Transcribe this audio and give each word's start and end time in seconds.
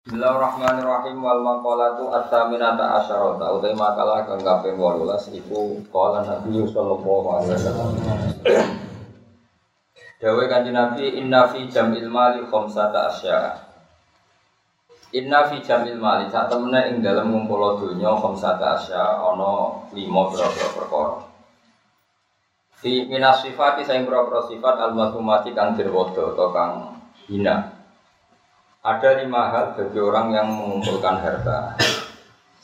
Bismillahirrahmanirrahim. 0.00 1.20
Wal 1.20 1.44
maqalatu 1.44 2.08
at-taminata 2.08 3.04
asyarata. 3.04 3.52
Utai 3.52 3.76
makalah 3.76 4.24
kang 4.24 4.40
kaping 4.40 4.80
18 4.80 5.36
iku 5.44 5.76
qala 5.92 6.24
Nabi 6.24 6.64
sallallahu 6.64 7.28
alaihi 7.36 7.52
wasallam. 7.52 7.88
Dawe 10.16 10.44
kanjeng 10.48 10.72
Nabi 10.72 11.20
inna 11.20 11.52
fi 11.52 11.68
jam'il 11.68 12.08
mali 12.08 12.40
khamsata 12.48 13.12
asya 13.12 13.60
Inna 15.20 15.52
fi 15.52 15.60
jam'il 15.60 16.00
mali 16.00 16.32
sak 16.32 16.48
temene 16.48 16.96
ing 16.96 17.04
dalem 17.04 17.36
ngumpul 17.36 17.76
donya 17.76 18.16
khamsata 18.16 18.80
asya 18.80 19.04
ana 19.04 19.84
5 19.92 20.00
pira-pira 20.00 20.68
perkara. 20.80 21.28
Fi 22.72 23.04
minas 23.04 23.44
sifati 23.44 23.84
saing 23.84 24.08
pira 24.08 24.24
sifat 24.48 24.80
al-mazmumati 24.80 25.52
kang 25.52 25.76
dirwodo 25.76 26.32
atau 26.32 26.48
kang 26.56 26.72
hina 27.28 27.79
ada 28.80 29.20
lima 29.20 29.52
hal 29.52 29.76
bagi 29.76 30.00
orang 30.00 30.32
yang 30.32 30.48
mengumpulkan 30.48 31.20
harta. 31.20 31.76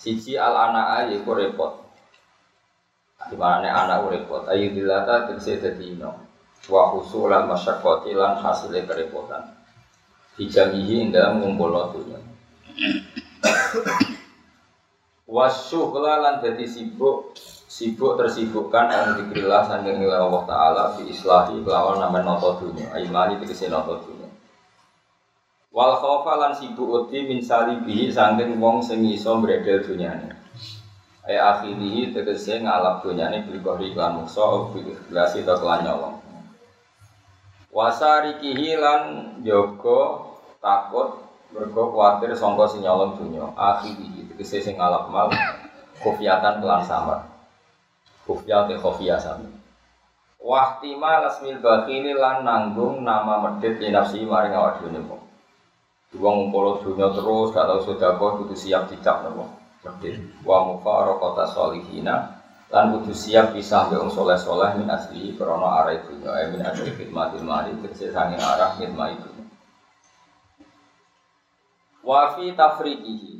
Siji 0.00 0.40
al 0.40 0.56
anak 0.72 1.12
yaitu 1.12 1.28
repot. 1.28 1.84
Di 3.28 3.36
mana 3.36 3.68
anak 3.84 4.08
repot. 4.08 4.48
Ayu 4.48 4.72
dilata 4.72 5.28
tegese 5.28 5.60
dadi 5.60 5.92
ino. 5.92 6.16
Wa 6.72 6.96
husulan 6.96 7.44
masyaqqati 7.44 8.16
lan 8.16 8.40
hasilnya 8.40 8.88
kerepotan. 8.88 9.44
Dijamihi 10.40 11.12
dalam 11.12 11.44
ngumpul 11.44 11.72
dunya. 11.92 12.20
Wasyuhla 15.28 16.12
lan 16.22 16.34
dadi 16.40 16.64
sibuk 16.64 17.36
sibuk 17.66 18.16
tersibukkan 18.16 18.88
an 18.88 19.06
dikrilah 19.20 19.68
sanding 19.68 20.00
Allah 20.06 20.44
Ta'ala 20.48 20.82
fi 20.96 21.12
islahi 21.12 21.60
kelawan 21.60 22.00
nama 22.00 22.24
noto 22.24 22.62
dunia 22.62 22.88
Aimani 22.94 23.36
tegese 23.42 23.68
noto 23.68 24.00
dunia 24.00 24.25
Wal 25.76 25.92
khaufa 26.00 26.40
lan 26.40 26.56
sibuk 26.56 26.88
uti 26.88 27.28
min 27.28 27.36
salibihi 27.36 28.08
saking 28.08 28.56
wong 28.56 28.80
sing 28.80 29.04
iso 29.04 29.36
mbredel 29.36 29.84
dunyane. 29.84 30.32
Ay 31.20 31.36
akhirihi 31.36 32.16
tegese 32.16 32.64
ngalap 32.64 33.04
dunyane 33.04 33.44
bil 33.44 33.60
kohri 33.60 33.92
lan 33.92 34.24
muksa 34.24 34.72
bil 34.72 34.88
ikhlasi 34.88 35.44
ta 35.44 35.60
kelan 35.60 35.84
nyolong. 35.84 36.16
Wasarikihi 37.76 38.80
lan 38.80 39.02
yoga 39.44 40.32
takut 40.64 41.20
mergo 41.52 41.92
kuatir 41.92 42.32
sangka 42.32 42.72
sing 42.72 42.80
nyolong 42.80 43.20
dunya. 43.20 43.44
Akhirihi 43.52 44.32
tegese 44.32 44.64
sing 44.64 44.80
ngalap 44.80 45.12
mal 45.12 45.28
kofiatan 46.00 46.64
kelan 46.64 46.88
samar. 46.88 47.20
Kofiyat 48.24 48.72
khofiyah 48.80 49.20
sami. 49.20 49.52
Wahtima 50.40 51.20
lasmil 51.20 51.60
bakhili 51.60 52.16
lan 52.16 52.48
nanggung 52.48 53.04
nama 53.04 53.44
medit 53.44 53.76
nafsi 53.92 54.24
maring 54.24 54.56
awak 54.56 54.80
Wong 56.14 56.48
ngumpul 56.48 56.86
dunia 56.86 57.10
terus, 57.10 57.50
gak 57.50 57.66
tau 57.66 57.82
sedekah 57.82 58.38
kudu 58.38 58.54
siap 58.54 58.86
dicap 58.86 59.26
nopo. 59.26 59.50
Wa 60.46 60.66
mufaraqata 60.66 61.50
solihina 61.50 62.36
lan 62.66 62.90
kudu 62.98 63.14
siap 63.14 63.54
pisah 63.54 63.86
be 63.86 63.94
wong 63.94 64.10
soleh-soleh 64.10 64.74
min 64.78 64.90
asli 64.90 65.34
krana 65.38 65.82
arah 65.82 66.02
dunya, 66.02 66.30
eh 66.34 66.46
min 66.50 66.62
asli 66.66 66.90
khidmatil 66.94 67.46
mali 67.46 67.70
tegese 67.78 68.10
sanging 68.10 68.42
arah 68.42 68.74
khidmat 68.74 69.18
itu. 69.18 69.30
Wa 72.02 72.34
fi 72.34 72.50
tafriqihi. 72.54 73.34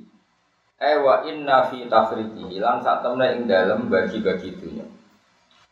Eh 0.78 0.97
wa 1.03 1.27
inna 1.27 1.67
fi 1.67 1.91
tafriqihi 1.91 2.62
lan 2.62 2.83
sak 2.83 3.03
temne 3.03 3.27
ing 3.34 3.51
dalem 3.51 3.91
bagi-bagi 3.91 4.55
dunya. 4.58 4.86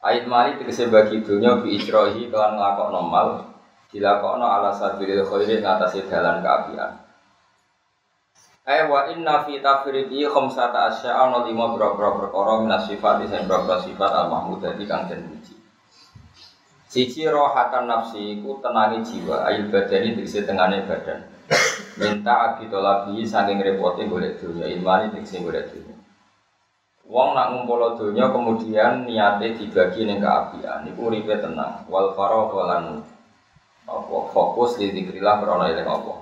Ayat 0.03 0.27
mali 0.27 0.58
tegese 0.58 0.91
bagi 0.91 1.23
dunya 1.23 1.62
bi 1.62 1.79
ijrohi 1.79 2.27
kelan 2.34 2.58
nglakokno 2.58 3.01
mal 3.06 3.29
dilakokno 3.95 4.42
ala 4.42 4.75
sabilil 4.75 5.23
khairi 5.23 5.62
ngatasi 5.62 6.11
dalan 6.11 6.42
kaapian. 6.42 6.98
Ay 8.67 8.91
wa 8.91 9.06
inna 9.14 9.47
fi 9.47 9.62
tafridi 9.62 10.27
khamsata 10.27 10.91
asya 10.91 11.14
ana 11.14 11.47
lima 11.47 11.70
boro-boro 11.70 12.27
perkara 12.27 12.64
minas 12.64 12.91
sifat 12.91 13.23
sing 13.31 13.47
boro 13.47 13.77
sifat 13.78 14.11
al 14.11 14.27
mahmud 14.33 14.59
dadi 14.59 14.83
kang 14.89 15.06
den 15.06 15.23
puji. 15.31 15.55
Siji 16.89 17.27
rohatan 17.27 17.91
nafsi 17.91 18.39
iku 18.39 18.63
tenangi 18.63 19.02
jiwa, 19.02 19.46
ayil 19.51 19.67
badani 19.67 20.14
tegese 20.14 20.47
tengane 20.47 20.86
badan. 20.86 21.27
Minta 21.98 22.35
abi 22.55 22.70
tolabi 22.70 23.27
saking 23.27 23.58
repote 23.61 24.07
golek 24.07 24.39
dunya, 24.39 24.70
ilmani 24.70 25.11
tegese 25.11 25.42
golek 25.42 25.74
dunya. 25.74 25.95
Wong 27.05 27.36
nak 27.36 27.52
ngumpul 27.52 28.01
dunya 28.01 28.30
kemudian 28.33 29.05
niate 29.05 29.58
dibagi 29.58 30.08
ning 30.08 30.23
keapian, 30.24 30.89
niku 30.89 31.13
uripe 31.13 31.36
tenang. 31.36 31.85
Wal 31.91 32.17
faragh 32.17 32.55
lan 32.64 33.05
apa? 33.89 34.17
Fokus 34.33 34.80
di 34.80 34.92
dikrilah 34.92 35.45
karena 35.45 35.70
eling 35.72 35.89
apa? 35.89 36.14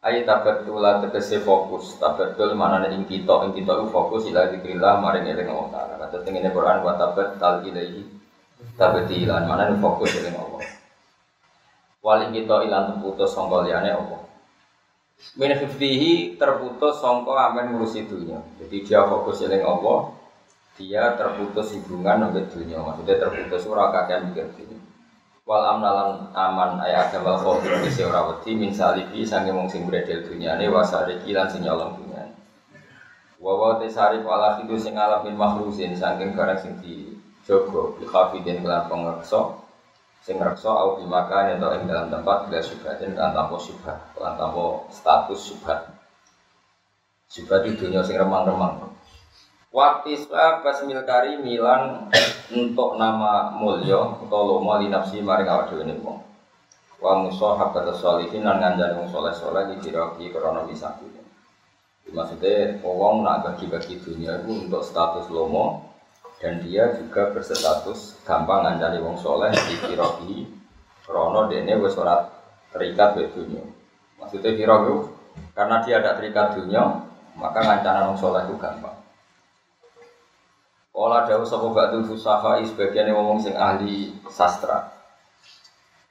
Ayo 0.00 0.24
tabetul 0.24 0.80
lah 0.80 1.04
tegese 1.04 1.44
fokus. 1.44 1.98
Tabetul 2.00 2.56
mana 2.56 2.80
nih 2.82 2.96
ing 2.96 3.04
kita 3.04 3.44
ing 3.46 3.52
kita 3.52 3.84
fokus 3.92 4.26
ila 4.30 4.48
dikrilah 4.48 4.98
maring 4.98 5.28
eling 5.28 5.48
Allah 5.50 5.68
taala. 5.68 5.94
Kata 6.06 6.24
tengene 6.24 6.48
Quran 6.50 6.80
wa 6.80 6.96
tabet 6.96 7.36
tal 7.36 7.60
ilaihi 7.66 8.02
mana 9.46 9.68
nih 9.68 9.78
fokus 9.78 10.16
eling 10.16 10.36
Allah. 10.36 10.62
Wali 12.00 12.32
kita 12.32 12.64
ilan 12.64 12.96
terputus 12.96 13.36
sangka 13.36 13.60
liyane 13.60 13.92
apa? 13.92 14.30
Min 15.36 15.52
hifdihi 15.52 16.40
terputus 16.40 17.04
sangka 17.04 17.52
amen 17.52 17.76
ngurusi 17.76 18.08
dunia 18.08 18.40
jadi 18.56 18.76
dia 18.80 19.00
fokus 19.04 19.44
eling 19.44 19.60
Allah 19.60 20.16
dia 20.80 21.12
terputus 21.12 21.76
hubungan 21.76 22.32
dengan 22.32 22.48
dunia 22.48 22.78
maksudnya 22.80 23.20
terputus 23.20 23.68
ora 23.68 23.92
kakean 23.92 24.32
mikir 24.32 24.48
dunia 24.56 24.80
wal 25.50 25.66
amnalan 25.66 26.30
aman 26.30 26.78
ay 26.78 26.94
adam 26.94 27.26
wal 27.26 27.34
khawfir 27.34 27.82
isi 27.82 28.06
ora 28.06 28.22
wedi 28.30 28.54
min 28.54 28.70
salibi 28.70 29.26
sange 29.26 29.50
mung 29.50 29.66
sing 29.66 29.82
bredel 29.82 30.22
dunyane 30.22 30.70
wasari 30.70 31.18
kilan 31.26 31.50
sing 31.50 31.66
nyolong 31.66 31.98
dunyane 31.98 32.38
wa 33.42 33.58
wa 33.58 33.74
tesari 33.82 34.22
wala 34.22 34.62
khidu 34.62 34.78
sing 34.78 34.94
alam 34.94 35.26
min 35.26 35.34
makhlusin 35.34 35.90
saking 35.98 36.38
barang 36.38 36.54
sing 36.62 36.78
dijogo 36.78 37.98
bi 37.98 38.06
khafidin 38.06 38.62
kelan 38.62 38.86
pengreksa 38.86 39.58
sing 40.22 40.38
reksa 40.38 40.70
au 40.70 41.02
bi 41.02 41.04
makan 41.10 41.58
atau 41.58 41.74
ing 41.74 41.90
dalam 41.90 42.14
tempat 42.14 42.46
bila 42.46 42.62
subhatin 42.62 43.18
kan 43.18 43.34
tanpa 43.34 43.58
subhat 43.58 43.98
kan 44.14 44.38
tanpa 44.38 44.86
status 44.94 45.50
subhat 45.50 45.82
subhat 47.26 47.66
itu 47.66 47.90
dunya 47.90 48.06
sing 48.06 48.14
remang-remang 48.22 48.86
Watiswa 49.70 50.66
basmil 50.66 51.06
kari 51.06 51.38
milan 51.38 52.10
untuk 52.50 52.98
nama 52.98 53.54
mulya 53.54 54.18
atau 54.18 54.42
lomo 54.42 54.74
li 54.82 54.90
nafsi 54.90 55.22
maring 55.22 55.46
awak 55.46 55.70
dhewe 55.70 55.86
wong. 56.02 56.18
Wa 56.98 57.22
musahabat 57.22 57.86
sholihin 57.94 58.42
lan 58.42 58.58
ngandani 58.58 58.98
wong 58.98 59.06
saleh-saleh 59.14 59.70
di 59.70 59.76
diraki 59.78 60.34
krana 60.34 60.66
bisa 60.66 60.98
Maksudnya 62.10 62.82
wong 62.82 63.22
nak 63.22 63.46
bagi-bagi 63.46 64.02
dunia 64.02 64.42
itu 64.42 64.66
untuk 64.66 64.82
status 64.82 65.30
lomo 65.30 65.86
dan 66.42 66.58
dia 66.66 66.90
juga 66.98 67.30
berstatus 67.30 68.18
gampang 68.26 68.66
ngandani 68.66 68.98
wong 68.98 69.14
soleh 69.22 69.54
di 69.54 69.78
kiraki 69.78 70.50
krono 71.06 71.46
dene 71.46 71.78
wis 71.78 71.94
ora 71.94 72.26
terikat 72.74 73.14
be 73.14 73.30
dunia. 73.30 73.62
Maksudnya 74.18 74.50
kiraki 74.50 74.94
karena 75.54 75.78
dia 75.86 76.02
ada 76.02 76.18
terikat 76.18 76.58
dunia 76.58 77.06
maka 77.38 77.62
ngancana 77.62 78.10
wong 78.10 78.18
soleh 78.18 78.42
itu 78.50 78.58
gampang. 78.58 78.98
Ola 81.00 81.24
dawu 81.24 81.48
sapa 81.48 81.64
ba'du 81.72 82.04
fusaha 82.04 82.60
sebagian 82.60 83.08
ngomong 83.08 83.40
sing 83.40 83.56
ahli 83.56 84.12
sastra. 84.28 84.84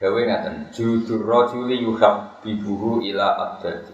Dawe 0.02 0.18
ngaten, 0.18 0.74
judur 0.74 1.30
rajuli 1.30 1.78
yuhab 1.86 2.42
bibuhu 2.42 2.98
ila 3.06 3.38
abdadi. 3.38 3.94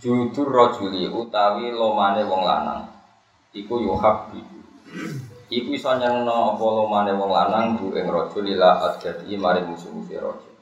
Judur 0.00 0.48
rajuli 0.48 1.12
utawi 1.12 1.68
lomane 1.68 2.24
wong 2.24 2.48
lanang. 2.48 2.88
Iku 3.52 3.84
yuhab 3.84 4.32
bibu. 4.32 4.56
Iku 5.52 5.68
iso 5.76 5.92
nyangno 6.00 6.56
apa 6.56 6.64
lomane 6.64 7.12
wong 7.12 7.28
lanang 7.28 7.76
bu 7.76 7.92
ing 7.92 8.08
rajul 8.08 8.48
ila 8.48 8.88
abdadi 8.88 9.36
mari 9.36 9.68
musuh-musuh 9.68 10.16
rajul. 10.16 10.54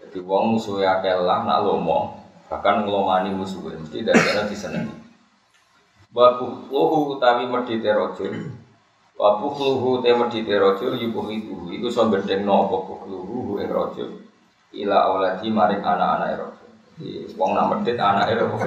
Jadi 0.00 0.18
wong 0.24 0.56
musuh 0.56 0.80
akeh 0.80 1.20
lah 1.20 1.44
nak 1.44 1.68
lomo, 1.68 2.16
bahkan 2.48 2.80
ngelomani 2.80 3.36
musuh 3.36 3.60
mesti 3.60 4.00
dari 4.00 4.48
disenengi. 4.48 5.05
Wabuh 6.16 6.72
luhu 6.72 7.20
utawi 7.20 7.44
medite 7.44 7.92
rajul. 7.92 8.48
Wabuh 9.20 9.52
luhu 9.52 10.00
te 10.00 10.16
medite 10.16 10.56
rajul 10.56 10.96
yubuh 10.96 11.28
itu. 11.28 11.68
Iku 11.76 11.92
so 11.92 12.08
bendeng 12.08 12.48
no 12.48 12.72
buh 12.72 13.04
luhu 13.04 13.60
ing 13.60 13.68
rajul. 13.68 14.24
Ila 14.72 15.12
awladi 15.12 15.52
maring 15.52 15.84
anak-anak 15.84 16.40
rajul. 16.40 16.72
Jadi 16.96 17.36
wong 17.36 17.52
nak 17.52 17.68
medit 17.68 18.00
anak 18.00 18.32
itu 18.32 18.48
kok. 18.48 18.60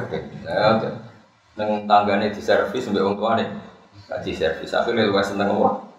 Neng 1.57 1.89
tanggane 1.89 2.29
di 2.29 2.37
servis 2.37 2.85
mbek 2.85 3.01
wong 3.01 3.17
tuane. 3.17 3.45
Gak 4.05 4.21
di 4.21 4.37
servis 4.37 4.69
akhirnya 4.69 5.09
luwes 5.09 5.33
seneng 5.33 5.49
wong. 5.57 5.89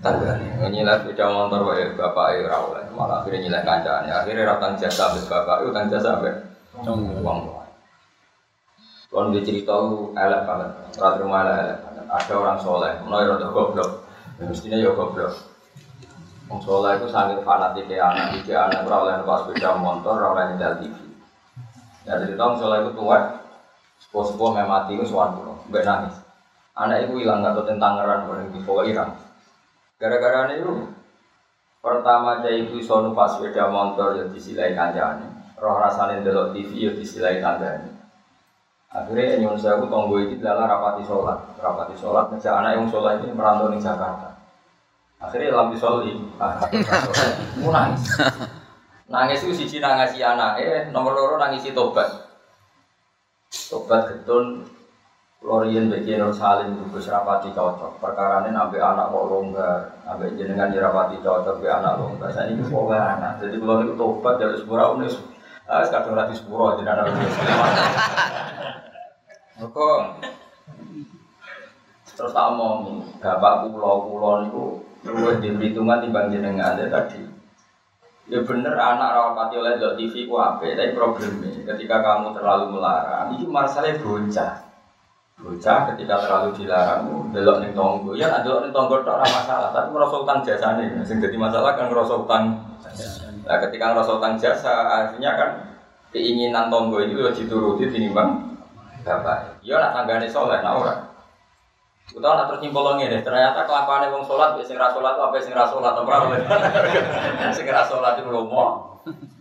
Tanggane 0.00 0.56
nyilat 0.72 1.04
sepeda 1.04 1.28
motor 1.28 1.68
wae 1.68 1.92
bapak 1.92 2.40
e 2.40 2.48
ora 2.48 2.56
oleh. 2.64 2.84
Malah 2.96 3.20
akhirnya 3.20 3.44
nyilat 3.44 3.62
kancane. 3.68 4.08
Akhirnya 4.08 4.56
ratang 4.56 4.80
jasa 4.80 5.12
mbek 5.12 5.28
bapak 5.28 5.68
utang 5.68 5.92
jasa 5.92 6.16
mbek 6.16 6.34
wong 6.80 7.44
tua. 7.44 7.63
Kalau 9.14 9.30
dia 9.30 9.46
cerita 9.46 9.70
lu 9.78 10.10
elek 10.18 10.42
banget, 10.42 10.70
rata 10.98 11.22
rumah 11.22 11.46
elek 11.46 11.78
banget. 11.86 12.04
Ada 12.10 12.32
orang 12.34 12.58
soleh, 12.58 12.98
mau 13.06 13.22
ya 13.22 13.38
goblok, 13.46 14.10
ya, 14.42 14.50
mestinya 14.50 14.74
ya 14.74 14.90
goblok. 14.90 15.30
Orang 16.50 16.58
soleh 16.66 16.98
itu 16.98 17.06
sangat 17.14 17.38
fanatik 17.46 17.86
ya 17.86 18.10
anak, 18.10 18.42
tiga 18.42 18.66
anak 18.66 18.90
ora 18.90 18.96
oleh 19.06 19.14
numpak 19.22 19.54
motor, 19.78 20.18
ora 20.18 20.28
oleh 20.34 20.58
TV. 20.58 20.98
Ya 22.02 22.18
dari 22.18 22.34
tahun 22.34 22.58
soalnya 22.58 22.90
itu 22.90 22.92
tua, 22.98 23.18
sepuh-sepuh 24.02 24.50
memati 24.50 24.98
itu 24.98 25.06
suatu 25.06 25.62
nangis. 25.70 26.18
Anak 26.74 27.06
itu 27.06 27.22
hilang 27.22 27.38
nggak 27.38 27.54
tahu 27.54 27.70
tentang 27.70 28.02
ngeran 28.02 28.26
orang 28.26 28.50
di 28.50 28.58
bawah 28.66 28.82
hilang. 28.82 29.14
Gara-gara 29.94 30.58
itu 30.58 30.90
pertama 31.78 32.42
cai 32.42 32.66
itu 32.66 32.82
sonu 32.82 33.14
pas 33.14 33.30
sepeda 33.30 33.70
motor 33.70 34.18
ya 34.18 34.26
disilai 34.26 34.74
kancane. 34.74 35.54
Roh 35.54 35.78
rasanya 35.78 36.18
delok 36.26 36.50
TV 36.50 36.90
ya 36.90 36.90
disilai 36.98 37.38
kancane. 37.38 37.93
Akhirnya 38.94 39.42
nyuwun 39.42 39.58
aku 39.58 39.90
tonggo 39.90 40.22
iki 40.22 40.38
dalam 40.38 40.70
rapati 40.70 41.02
sholat, 41.02 41.34
rapati 41.58 41.98
sholat 41.98 42.30
ngejak 42.30 42.54
anak 42.62 42.78
yang 42.78 42.86
sholat 42.86 43.18
ini 43.26 43.34
merantau 43.34 43.74
di 43.74 43.82
Jakarta. 43.82 44.38
Akhirnya 45.18 45.50
lampi 45.50 45.74
soli, 45.74 46.14
ah, 46.38 46.62
nangis. 47.74 48.04
Nangis 49.10 49.42
itu 49.42 49.52
siji 49.56 49.76
nangisi 49.82 50.22
anak, 50.22 50.62
eh 50.62 50.86
nomor 50.94 51.10
loro 51.10 51.34
nangisi 51.42 51.74
tobat. 51.74 52.06
Tobat 53.50 54.14
getun 54.14 54.62
Lorien 55.44 55.92
bagi 55.92 56.16
Nur 56.16 56.30
Salim 56.30 56.78
Gus 56.88 57.10
rapati 57.10 57.50
cocok. 57.50 57.98
Perkara 57.98 58.46
ini 58.46 58.54
nabi 58.54 58.78
anak 58.78 59.10
kok 59.10 59.26
longgar, 59.26 59.78
nabi 60.06 60.38
jenengan 60.38 60.70
dirapati 60.70 61.18
cocok 61.18 61.58
be 61.58 61.66
anak 61.66 61.98
longgar. 61.98 62.30
Saya 62.30 62.54
ini 62.54 62.62
kok 62.62 62.94
anak. 62.94 63.42
Jadi 63.42 63.58
kalau 63.58 63.82
itu 63.82 63.92
tobat 63.98 64.34
dari 64.38 64.56
sepura 64.56 64.94
ini, 64.96 65.10
ah 65.64 65.80
sekarang 65.80 66.30
sepura 66.34 66.76
jadi 66.76 66.92
lagi. 66.92 67.24
Kok 69.64 69.98
terus 72.14 72.30
tak 72.30 72.46
omong, 72.54 73.02
bapak 73.18 73.66
pulau 73.72 74.06
pulau 74.06 74.46
itu 74.46 74.64
luwih 75.04 75.36
di 75.42 75.50
perhitungan 75.50 75.98
timbang 75.98 76.30
jenengan 76.30 76.78
ya 76.78 76.86
tadi. 76.86 77.20
Ya 78.24 78.40
bener 78.40 78.72
anak 78.72 79.12
rawati 79.12 79.60
oleh 79.60 79.76
dok 79.76 80.00
TV 80.00 80.24
ku 80.24 80.40
apa, 80.40 80.64
tapi 80.64 80.96
problemnya 80.96 81.60
ketika 81.74 82.00
kamu 82.00 82.32
terlalu 82.32 82.72
melarang, 82.72 83.36
itu 83.36 83.44
masalahnya 83.44 84.00
bocah. 84.00 84.64
Bocah 85.36 85.78
ketika 85.92 86.24
terlalu 86.24 86.56
dilarang, 86.56 87.04
belok 87.34 87.60
ning 87.60 87.76
tonggo, 87.76 88.16
ya 88.16 88.40
delok 88.40 88.64
ning 88.64 88.72
tonggo 88.72 89.04
tok 89.04 89.20
ora 89.20 89.28
masalah, 89.28 89.68
tapi 89.76 89.92
ngerasa 89.92 90.16
utang 90.24 90.40
nih, 90.40 91.04
sing 91.04 91.20
jadi 91.20 91.36
masalah 91.36 91.76
kan 91.76 91.92
ngerasa 91.92 92.14
utang. 92.24 92.44
Nah, 93.44 93.56
ketika 93.68 93.92
ngerasa 93.92 94.10
utang 94.16 94.34
jasa, 94.40 94.74
artinya 94.88 95.30
kan 95.36 95.50
keinginan 96.16 96.72
tonggo 96.72 97.04
itu 97.04 97.20
ya 97.20 97.30
dituruti 97.32 97.92
tinimbang 97.92 98.56
bapak. 99.04 99.60
Ya 99.60 99.76
nak 99.78 99.92
tanggane 99.92 100.26
soleh, 100.26 100.64
nak 100.64 100.80
ora. 100.80 100.94
Utawa 102.12 102.36
nak 102.36 102.46
terus 102.52 102.60
nyimpul 102.64 103.00
ngene, 103.00 103.24
ternyata 103.24 103.64
kelakuane 103.64 104.12
wong 104.12 104.22
salat 104.28 104.60
wis 104.60 104.68
sing 104.68 104.76
ra 104.76 104.92
salat 104.92 105.16
apa 105.16 105.36
sing 105.40 105.56
ra 105.56 105.64
salat 105.66 105.96
ora 105.96 106.16
Sing 107.56 107.64
ra 107.64 107.82
salat 107.84 108.20
iku 108.20 108.28
lomo. 108.28 108.64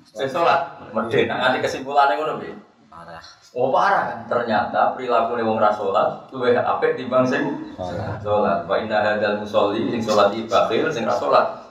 Sing 0.08 0.32
salat 0.32 0.80
medhe 0.96 1.28
nak 1.28 1.38
nganti 1.44 1.60
kesimpulane 1.64 2.16
ngono 2.16 2.40
piye? 2.40 2.56
Parah. 2.88 3.24
Oh 3.52 3.68
parah 3.70 4.04
kan. 4.10 4.20
Ternyata 4.32 4.96
perilaku 4.96 5.38
wong 5.44 5.60
ra 5.60 5.76
salat 5.76 6.32
luwih 6.32 6.56
apik 6.56 6.96
timbang 6.96 7.28
sing 7.28 7.76
salat. 7.76 8.64
Wa 8.64 8.76
inna 8.80 9.00
hadzal 9.06 9.44
musolli 9.44 9.92
sing 9.92 10.00
salat 10.00 10.32
iki 10.32 10.48
bakhil 10.48 10.88
sing 10.88 11.04
ra 11.04 11.20
salat. 11.20 11.63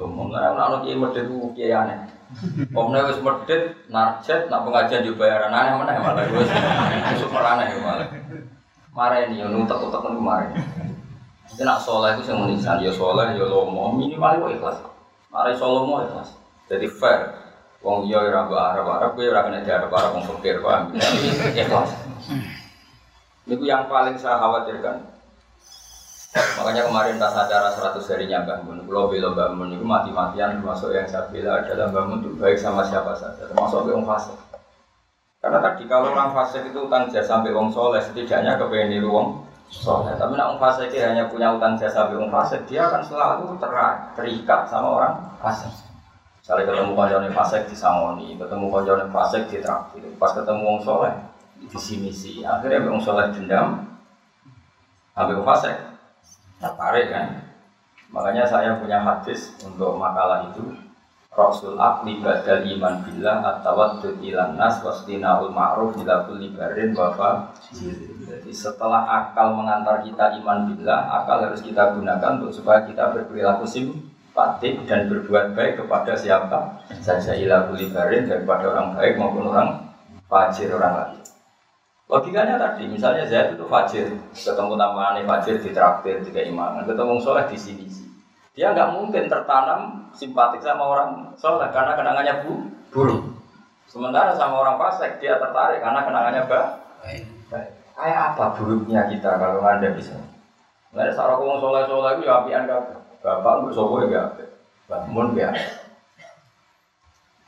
Lomo 0.00 0.32
ora 0.32 0.56
ana 0.56 0.80
kiye 0.80 0.96
medhe 0.96 1.28
ku 1.28 1.52
kiye 1.52 1.76
aneh. 1.76 2.08
Omne 2.72 3.04
wis 3.04 3.20
medhit 3.20 3.76
narjet 3.92 4.48
nak 4.48 4.64
pengajian 4.64 5.04
yo 5.04 5.12
bayaran 5.20 5.52
aneh 5.52 5.76
meneh 5.76 5.96
malah 6.00 6.24
wis 6.24 6.48
super 7.20 7.44
aneh 7.44 7.68
malah 7.84 8.08
marah 8.90 9.22
ini, 9.22 9.44
nutek 9.44 9.78
utek 9.86 10.00
kan 10.02 10.18
kemarin. 10.18 10.50
Jadi 11.50 11.62
nak 11.62 11.78
soleh 11.82 12.14
itu 12.18 12.30
yang 12.30 12.46
menisan, 12.46 12.78
ya 12.82 12.90
soleh, 12.90 13.38
ya 13.38 13.46
lomo, 13.46 13.94
minimal 13.94 14.38
itu 14.38 14.58
ikhlas. 14.58 14.82
Marah 15.30 15.54
solomo 15.54 16.02
ikhlas. 16.06 16.34
Jadi 16.66 16.86
fair. 16.90 17.38
Wong 17.82 18.06
iya 18.06 18.20
ora 18.22 18.44
mbok 18.44 18.60
arep-arep 18.60 19.10
kowe 19.16 19.24
ora 19.24 19.40
kena 19.46 19.64
diarep-arep 19.64 20.10
wong 20.14 20.24
fakir, 20.26 20.58
paham? 20.62 20.94
Ikhlas. 21.54 21.90
Itu 23.46 23.64
yang 23.66 23.86
paling 23.90 24.14
saya 24.18 24.38
khawatirkan. 24.38 25.09
Makanya 26.30 26.86
kemarin 26.86 27.18
tas 27.18 27.34
acara 27.34 27.74
100 27.74 28.06
harinya 28.14 28.46
Pulau 28.86 29.10
Belo 29.10 29.34
Mbah 29.34 29.50
Mun 29.50 29.74
itu 29.74 29.82
mati-matian 29.82 30.62
termasuk 30.62 30.94
yang 30.94 31.02
saya 31.10 31.26
bilang 31.26 31.66
adalah 31.66 31.90
Mbah 31.90 32.04
Mun 32.06 32.18
itu 32.22 32.30
baik 32.38 32.54
sama 32.54 32.86
siapa 32.86 33.10
saja, 33.18 33.50
termasuk 33.50 33.90
yang 33.90 34.06
fase. 34.06 34.30
Karena 35.42 35.58
tadi 35.58 35.88
kalau 35.90 36.14
orang 36.14 36.30
fasik 36.36 36.68
itu 36.68 36.86
utang 36.86 37.08
jasa 37.08 37.34
sampai 37.34 37.50
wong 37.50 37.72
soleh, 37.72 37.98
setidaknya 37.98 38.60
kepengen 38.60 38.92
niru 38.92 39.08
wong 39.10 39.26
soleh. 39.72 40.14
Tapi 40.14 40.36
nak 40.36 40.54
wong 40.54 40.60
fasik 40.60 40.94
hanya 41.00 41.26
punya 41.26 41.50
utang 41.50 41.74
jasa 41.74 42.06
sampai 42.06 42.20
wong 42.20 42.30
fasik, 42.30 42.62
dia 42.70 42.86
akan 42.86 43.02
selalu 43.02 43.56
ter 43.58 43.72
terikat 44.14 44.68
sama 44.70 44.88
orang 45.02 45.14
fasik. 45.42 45.72
Misalnya 46.44 46.62
ketemu 46.70 46.92
konjone 46.92 47.28
fasik 47.34 47.62
di 47.66 47.74
Samoni, 47.74 48.28
ketemu 48.38 48.66
konjone 48.70 49.04
fasik 49.10 49.42
di 49.50 49.58
traktir, 49.58 50.04
pas 50.14 50.30
ketemu 50.30 50.62
wong 50.62 50.78
soleh 50.84 51.14
di 51.58 51.78
sini 51.80 52.12
sih, 52.14 52.46
akhirnya 52.46 52.86
wong 52.86 53.00
soleh 53.02 53.32
dendam, 53.32 53.82
sampai 55.16 55.34
wong 55.34 55.46
tertarik 56.60 57.08
kan. 57.10 57.28
Makanya 58.12 58.44
saya 58.44 58.76
punya 58.76 59.00
hadis 59.00 59.56
untuk 59.64 59.96
makalah 59.96 60.52
itu 60.52 60.76
Rasul 61.30 61.78
akli 61.78 62.18
badal 62.18 62.66
iman 62.66 63.06
billah 63.06 63.38
at-tawaddud 63.38 64.18
ilan 64.18 64.58
nas 64.58 64.82
wastinaul 64.82 65.54
ma'ruf 65.54 65.94
ila 66.02 66.26
kulli 66.26 66.50
barin 66.50 66.90
wa 66.90 67.14
Jadi 67.70 68.50
setelah 68.50 69.06
akal 69.06 69.54
mengantar 69.54 70.02
kita 70.02 70.42
iman 70.42 70.66
billah, 70.66 71.22
akal 71.22 71.46
harus 71.46 71.62
kita 71.62 71.94
gunakan 71.94 72.42
untuk 72.42 72.50
supaya 72.50 72.82
kita 72.82 73.14
berperilaku 73.14 73.62
simpatik 73.62 74.82
dan 74.90 75.06
berbuat 75.06 75.54
baik 75.54 75.78
kepada 75.78 76.18
siapa 76.18 76.82
saja 76.98 77.38
ila 77.38 77.70
kulli 77.70 77.94
barin 77.94 78.26
daripada 78.26 78.66
orang 78.66 78.98
baik 78.98 79.14
maupun 79.14 79.54
orang 79.54 79.86
fajir 80.26 80.74
orang 80.74 80.94
lain. 80.98 81.19
Logikanya 82.10 82.58
tadi, 82.58 82.90
misalnya 82.90 83.22
saya 83.22 83.54
itu 83.54 83.62
fajir, 83.70 84.10
ketemu 84.34 84.74
tambahan 84.74 85.22
fajir 85.22 85.62
di 85.62 85.70
traktir, 85.70 86.18
di 86.26 86.34
keimanan, 86.34 86.82
ketemu 86.82 87.22
soleh 87.22 87.46
di 87.46 87.54
sini. 87.54 87.86
Dia 88.50 88.74
nggak 88.74 88.98
mungkin 88.98 89.30
tertanam 89.30 90.10
simpatik 90.10 90.58
sama 90.58 90.90
orang 90.90 91.30
soleh 91.38 91.70
karena 91.70 91.94
kenangannya 91.94 92.42
bu 92.42 92.66
buruk. 92.90 93.22
Sementara 93.86 94.34
sama 94.34 94.58
orang 94.58 94.74
fasik 94.74 95.22
dia 95.22 95.38
tertarik 95.38 95.78
karena 95.78 96.02
kenangannya 96.02 96.42
baik. 96.50 97.22
Kayak 97.94 98.34
apa 98.34 98.58
buruknya 98.58 99.06
kita 99.06 99.38
kalau 99.38 99.62
anda 99.62 99.94
bisa? 99.94 100.18
Nggak 100.90 101.04
ada 101.06 101.12
sarang 101.14 101.62
soleh 101.62 101.86
soleh 101.86 102.10
itu 102.18 102.26
ya 102.26 102.42
apian 102.42 102.66
bapak 103.22 103.52
nggak 103.62 103.70
sobo 103.70 104.02
ya 104.10 104.34
bangun 104.90 105.38
ya. 105.38 105.54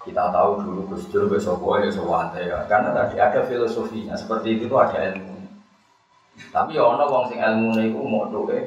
Kita 0.02 0.34
tahu 0.34 0.58
dulu 0.66 0.80
Gus 0.90 1.06
Dur 1.14 1.30
besok 1.30 1.62
ya 1.78 1.90
sewante 1.90 2.42
ya. 2.42 2.66
Karena 2.66 2.90
tadi 2.90 3.16
ada 3.22 3.40
filosofinya 3.46 4.18
seperti 4.18 4.58
itu 4.58 4.74
ada 4.74 4.98
ilmu. 5.14 5.46
Tapi 6.50 6.74
ya 6.74 6.82
ono 6.82 7.06
wong 7.06 7.30
sing 7.30 7.38
ilmu 7.38 7.76
itu 7.78 8.00
mau 8.02 8.26
doa 8.26 8.58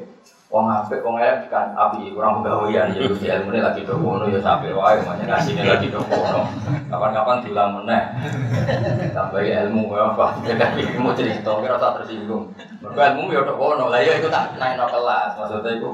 Wong 0.46 0.70
apik 0.70 1.02
wong 1.02 1.18
elek 1.18 1.50
kan 1.50 1.74
api 1.74 2.14
kurang 2.14 2.38
pegawaian 2.38 2.94
ya 2.94 3.02
Gusti 3.02 3.26
ilmune 3.26 3.58
lagi 3.58 3.82
do 3.82 3.98
kono 3.98 4.30
ya 4.30 4.38
sampe 4.38 4.70
wae 4.70 5.02
makanya 5.02 5.42
ngasine 5.42 5.66
lagi 5.66 5.90
do 5.90 5.98
kono. 6.06 6.46
Kapan-kapan 6.86 7.42
diulang 7.42 7.82
meneh. 7.82 8.14
Tambah 9.10 9.42
ilmu 9.42 9.90
ya 9.90 10.14
apa 10.14 10.38
tapi 10.46 10.86
mau 11.02 11.10
cerita 11.18 11.50
kira 11.50 11.82
tak 11.82 11.98
tersinggung. 11.98 12.54
Mergo 12.78 12.94
ilmu 12.94 13.34
ya 13.34 13.42
do 13.42 13.58
kono. 13.58 13.90
Lah 13.90 13.98
ya 13.98 14.22
itu 14.22 14.30
tak 14.30 14.54
naik 14.54 14.78
kelas 14.86 15.34
maksudnya 15.34 15.82
itu 15.82 15.90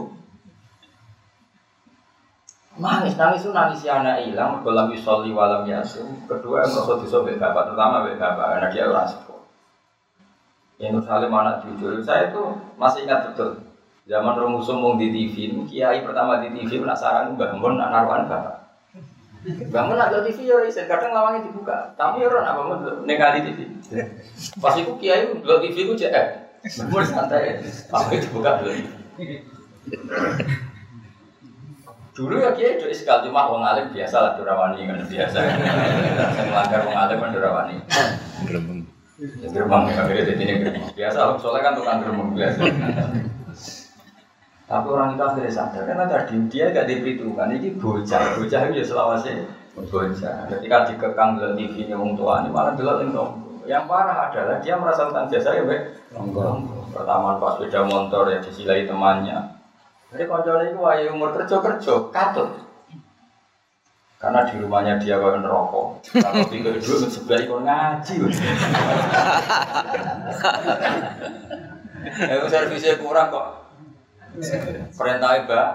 Nangis, 2.73 3.21
nangis 3.21 3.45
itu 3.45 3.53
nangis 3.53 3.85
si 3.85 3.89
anak 3.93 4.25
hilang, 4.25 4.57
mergo 4.57 4.73
lam 4.73 4.89
yusolli 4.89 5.29
walam 5.29 5.69
yasin. 5.69 6.25
Kedua 6.25 6.65
merasa 6.65 6.97
disobek 7.05 7.37
bapak, 7.37 7.69
terutama 7.69 8.09
bapak 8.09 8.17
bapak, 8.17 8.47
karena 8.57 8.69
dia 8.73 8.89
orang 8.89 9.09
sepuh. 9.13 9.41
Yang 10.81 11.05
Salim 11.05 11.37
anak 11.37 11.61
jujur, 11.69 12.01
saya 12.01 12.33
itu 12.33 12.43
masih 12.81 13.05
ingat 13.05 13.29
betul 13.29 13.61
Zaman 14.03 14.35
Romusum 14.35 14.83
mau 14.83 14.99
di 14.99 15.15
TV, 15.15 15.55
kiai 15.71 16.03
pertama 16.03 16.43
di 16.43 16.51
TV 16.51 16.83
penasaran 16.83 17.39
Mbah 17.39 17.55
Mun 17.55 17.79
nak 17.79 17.95
naruhan 17.95 18.27
bapak. 18.27 18.57
Mun 19.71 19.95
ada 19.95 20.27
TV 20.27 20.43
ya 20.43 20.59
isen 20.67 20.91
kadang 20.91 21.15
lawangnya 21.15 21.47
dibuka. 21.47 21.95
Tapi 21.95 22.27
ya 22.27 22.27
orang 22.27 22.47
apa 22.51 22.61
mau 22.67 22.77
ningali 23.07 23.47
TV. 23.47 23.71
Pas 24.59 24.75
itu 24.75 24.91
kiai 24.99 25.31
dulu 25.31 25.63
TV 25.63 25.87
ku 25.87 25.95
cek. 25.95 26.15
Mbah 26.67 26.87
Mun 26.91 27.05
santai. 27.07 27.63
Apa 27.95 28.11
itu 28.11 28.27
buka 28.35 28.59
dulu. 28.59 28.75
Dulu 32.13 32.45
ya 32.45 32.53
kiai 32.53 32.77
jadi 32.77 32.93
sekali 32.93 33.33
cuma 33.33 33.49
wong 33.49 33.65
alim 33.65 33.89
biasa 33.89 34.17
lah 34.21 34.33
durawani 34.37 34.85
kan 34.85 35.01
biasa. 35.01 35.39
Saya 35.41 36.45
melanggar 36.45 36.81
wong 36.85 36.97
alim 36.97 37.17
kan 37.17 37.31
durawani. 37.33 37.77
Gerbang. 38.45 38.81
Gerbang 39.49 39.83
ya 39.89 40.03
kayak 40.05 40.37
ini 40.37 40.61
gerbang. 40.61 40.93
Biasa 40.93 41.41
soalnya 41.41 41.61
kan 41.65 41.73
tukang 41.73 42.05
gerbang 42.05 42.31
biasa. 42.37 42.61
Tapi 44.69 44.87
orang 44.89 45.17
itu 45.17 45.25
akhirnya 45.25 45.53
sadar 45.53 45.85
karena 45.89 46.05
tadi 46.09 46.37
dia 46.53 46.73
gak 46.73 46.89
diperhitungkan. 46.89 47.49
Ini 47.57 47.81
bocah, 47.81 48.41
bocah 48.41 48.61
itu 48.69 48.75
ya 48.77 48.85
selawasnya 48.85 49.33
bocah. 49.73 50.37
Ketika 50.53 50.77
dikekang 50.93 51.41
dalam 51.41 51.57
TV 51.57 51.89
nya 51.89 51.97
orang 51.97 52.13
tua 52.13 52.45
ini 52.45 52.49
malah 52.53 52.77
delok 52.77 53.09
itu. 53.09 53.25
Yang 53.63 53.85
parah 53.89 54.29
adalah 54.29 54.61
dia 54.61 54.75
merasa 54.77 55.09
utang 55.09 55.33
jasa 55.33 55.57
ya. 55.57 55.65
Pertama 56.93 57.41
pas 57.41 57.57
sepeda 57.57 57.89
motor 57.89 58.29
ya 58.29 58.37
disilai 58.45 58.85
temannya. 58.85 59.62
Jadi 60.13 60.29
kalau 60.29 60.61
itu 60.61 60.77
wahai 60.77 61.09
umur 61.09 61.33
kerja 61.33 61.57
kerja 61.65 61.93
katut. 62.13 62.53
Karena 64.21 64.47
di 64.47 64.55
rumahnya 64.61 65.01
dia 65.03 65.19
kau 65.19 65.35
neraka. 65.35 65.83
Kalau 66.05 66.45
tiga 66.47 66.71
dulu 66.79 67.07
sebelah 67.11 67.41
ikut 67.43 67.61
ngaji. 67.65 68.15
Ya 72.29 72.35
servisnya 72.47 73.01
kurang 73.01 73.33
kok. 73.33 73.47
Perintah 74.95 75.43
mbak 75.43 75.69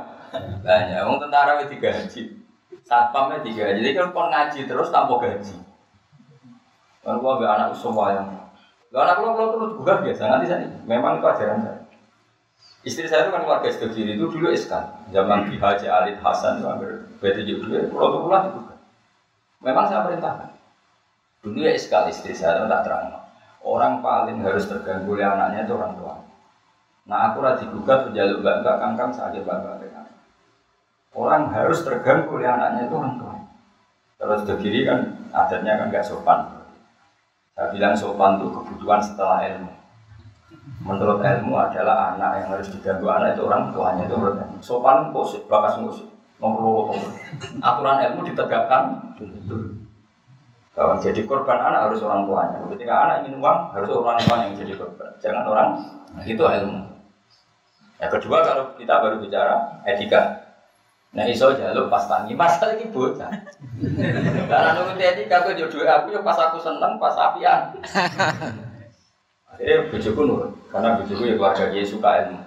banyak. 0.63 1.01
Wong 1.03 1.17
tentara 1.17 1.59
wis 1.59 1.67
digaji. 1.73 2.39
Satpamnya 2.85 3.43
digaji. 3.43 3.83
Jadi 3.83 3.97
kan 3.97 4.15
kon 4.15 4.31
ngaji 4.31 4.59
terus 4.63 4.93
tanpa 4.93 5.17
gaji. 5.19 5.57
Kan 7.03 7.19
gua 7.19 7.41
anak 7.41 7.75
semua 7.75 8.15
yang 8.15 8.27
Lo 8.87 9.03
anak 9.03 9.19
lo 9.19 9.35
terus 9.51 9.71
juga 9.75 9.99
biasa 9.99 10.21
nanti 10.31 10.47
saya. 10.47 10.63
Memang 10.87 11.19
itu 11.19 11.27
ajaran 11.27 11.59
saya. 11.67 11.86
Istri 12.87 13.11
saya 13.11 13.27
itu 13.27 13.35
kan 13.35 13.43
warga 13.43 13.67
Sidogiri 13.67 14.15
itu 14.15 14.31
dulu 14.31 14.47
iskan. 14.47 14.87
Zaman 15.11 15.51
Ki 15.51 15.59
Haji 15.59 15.91
Alid 15.91 16.23
Hasan 16.23 16.63
itu 16.63 16.71
hampir 16.71 17.03
beda 17.19 17.41
juga. 17.43 17.83
Pulau 17.91 18.07
itu 18.07 18.19
pulang 18.23 18.45
juga. 18.55 18.75
Memang 19.59 19.91
saya 19.91 20.07
perintahkan. 20.07 20.55
Dulu 21.43 21.67
ya 21.67 21.75
iskal 21.75 22.07
istri 22.07 22.31
saya 22.31 22.63
itu 22.63 22.71
tak 22.71 22.87
terang. 22.87 23.11
Orang 23.59 23.99
paling 23.99 24.39
harus 24.39 24.71
terganggu 24.71 25.19
oleh 25.19 25.27
anaknya 25.27 25.67
itu 25.67 25.75
orang 25.75 25.99
tua. 25.99 26.15
Nah 27.11 27.19
aku 27.31 27.43
rada 27.43 27.59
digugat 27.59 28.07
menjaluk 28.07 28.39
mbak 28.39 28.55
mbak 28.63 28.75
kangkang 28.79 29.11
saja 29.11 29.39
mbak 29.43 29.83
dengan. 29.83 30.07
Orang 31.11 31.51
harus 31.51 31.83
terganggu 31.83 32.39
oleh 32.39 32.47
anaknya 32.47 32.87
itu 32.87 32.95
orang 32.95 33.15
tua. 33.19 33.35
Terus 34.15 34.39
Sidogiri 34.47 34.87
kan 34.87 34.99
adatnya 35.35 35.75
kan 35.75 35.91
gak 35.91 36.07
sopan. 36.07 36.39
Saya 37.51 37.67
bilang 37.75 37.99
sopan 37.99 38.39
itu 38.39 38.47
kebutuhan 38.47 39.03
setelah 39.03 39.43
ilmu. 39.43 39.75
Menurut 40.79 41.19
ilmu 41.19 41.59
adalah 41.59 42.15
anak 42.15 42.31
yang 42.39 42.47
harus 42.55 42.71
diganggu 42.71 43.07
anak 43.11 43.35
itu 43.35 43.43
orang 43.43 43.75
tuanya 43.75 44.07
itu 44.07 44.15
menurut 44.15 44.39
ilmu. 44.39 44.57
Sopan 44.63 45.11
musik, 45.11 45.43
bakas 45.51 45.75
musik, 45.83 46.07
nomor 46.39 46.95
Aturan 47.59 47.97
ilmu 48.07 48.23
ditegakkan 48.23 48.83
Kalau 50.77 50.93
jadi 51.01 51.25
korban 51.25 51.57
anak 51.57 51.89
harus 51.89 52.05
orang 52.05 52.29
tuanya. 52.29 52.57
Ketika 52.69 52.93
anak 52.93 53.15
ingin 53.25 53.41
uang 53.41 53.59
harus 53.73 53.89
orang 53.91 54.21
tuanya 54.21 54.45
yang 54.47 54.55
jadi 54.61 54.73
korban. 54.77 55.09
Jangan 55.19 55.43
orang 55.49 55.69
itu 56.23 56.43
ilmu. 56.45 56.79
Yang 57.97 58.11
kedua 58.21 58.37
kalau 58.45 58.63
kita 58.77 58.93
baru 59.01 59.17
bicara 59.17 59.81
etika, 59.89 60.47
Nah 61.17 61.25
iso 61.25 61.49
jaluk 61.55 61.89
pas 61.89 62.05
tangi, 62.05 62.37
masa 62.37 62.69
lagi 62.69 62.85
bocah. 62.93 63.31
Karena 64.45 64.69
nurut 64.77 65.01
etika 65.01 65.41
aku 65.41 65.57
jodoh 65.57 65.81
aku 65.87 66.13
ya 66.13 66.21
pas 66.21 66.37
aku 66.37 66.61
seneng, 66.61 67.01
pas 67.01 67.15
apian. 67.17 67.73
Akhirnya 69.57 69.89
bujuku 69.89 70.21
nurut, 70.21 70.53
karena 70.69 71.01
bujuku 71.01 71.21
ya 71.25 71.33
keluarga 71.33 71.65
dia 71.73 71.81
suka 71.81 72.09
ilmu. 72.21 72.37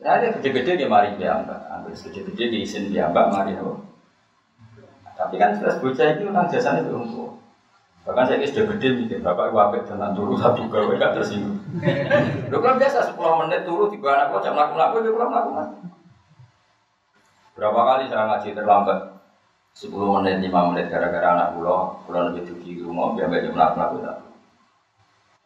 Nah, 0.00 0.16
dia 0.16 0.32
gede-gede 0.32 0.80
dia 0.80 0.88
mari 0.88 1.12
dia 1.20 1.36
mbak, 1.36 1.60
ambil 1.68 1.92
gede-gede 1.92 2.44
di 2.48 2.58
isin 2.64 2.88
dia 2.88 3.12
mbak 3.12 3.28
mari 3.28 3.52
apa. 3.52 3.76
Tapi 5.20 5.36
kan 5.36 5.52
jelas 5.52 5.76
bocah 5.84 6.16
itu 6.16 6.32
utang 6.32 6.48
jasanya 6.48 6.88
belum 6.88 7.12
tua. 7.12 7.28
Bahkan 8.08 8.24
saya 8.24 8.40
sudah 8.48 8.64
gede 8.72 8.88
nih, 9.04 9.20
bapak 9.20 9.52
wabek 9.52 9.84
tentang 9.84 10.16
turu 10.16 10.32
satu 10.40 10.64
gawe 10.72 10.96
gak 10.96 11.20
tersinggung. 11.20 11.60
Lu 12.48 12.64
kan 12.64 12.80
biasa 12.80 13.12
10 13.12 13.20
menit 13.44 13.60
turu 13.68 13.92
tiga 13.92 14.16
anak 14.16 14.32
lo 14.32 14.40
jam 14.40 14.56
laku-laku 14.56 15.04
dia 15.04 15.12
pulang 15.12 15.28
laku 15.28 15.50
Berapa 17.52 17.80
kali 17.84 18.08
saya 18.08 18.24
ngaji 18.32 18.56
terlambat 18.56 18.98
10 19.76 19.92
menit, 19.92 20.40
5 20.48 20.68
menit 20.72 20.88
gara-gara 20.88 21.28
anak 21.36 21.52
pulau, 21.52 22.00
pulau 22.08 22.32
lebih 22.32 22.48
tinggi 22.48 22.80
rumah, 22.80 23.12
biar 23.12 23.28
jam 23.28 23.52
laku-laku 23.52 24.29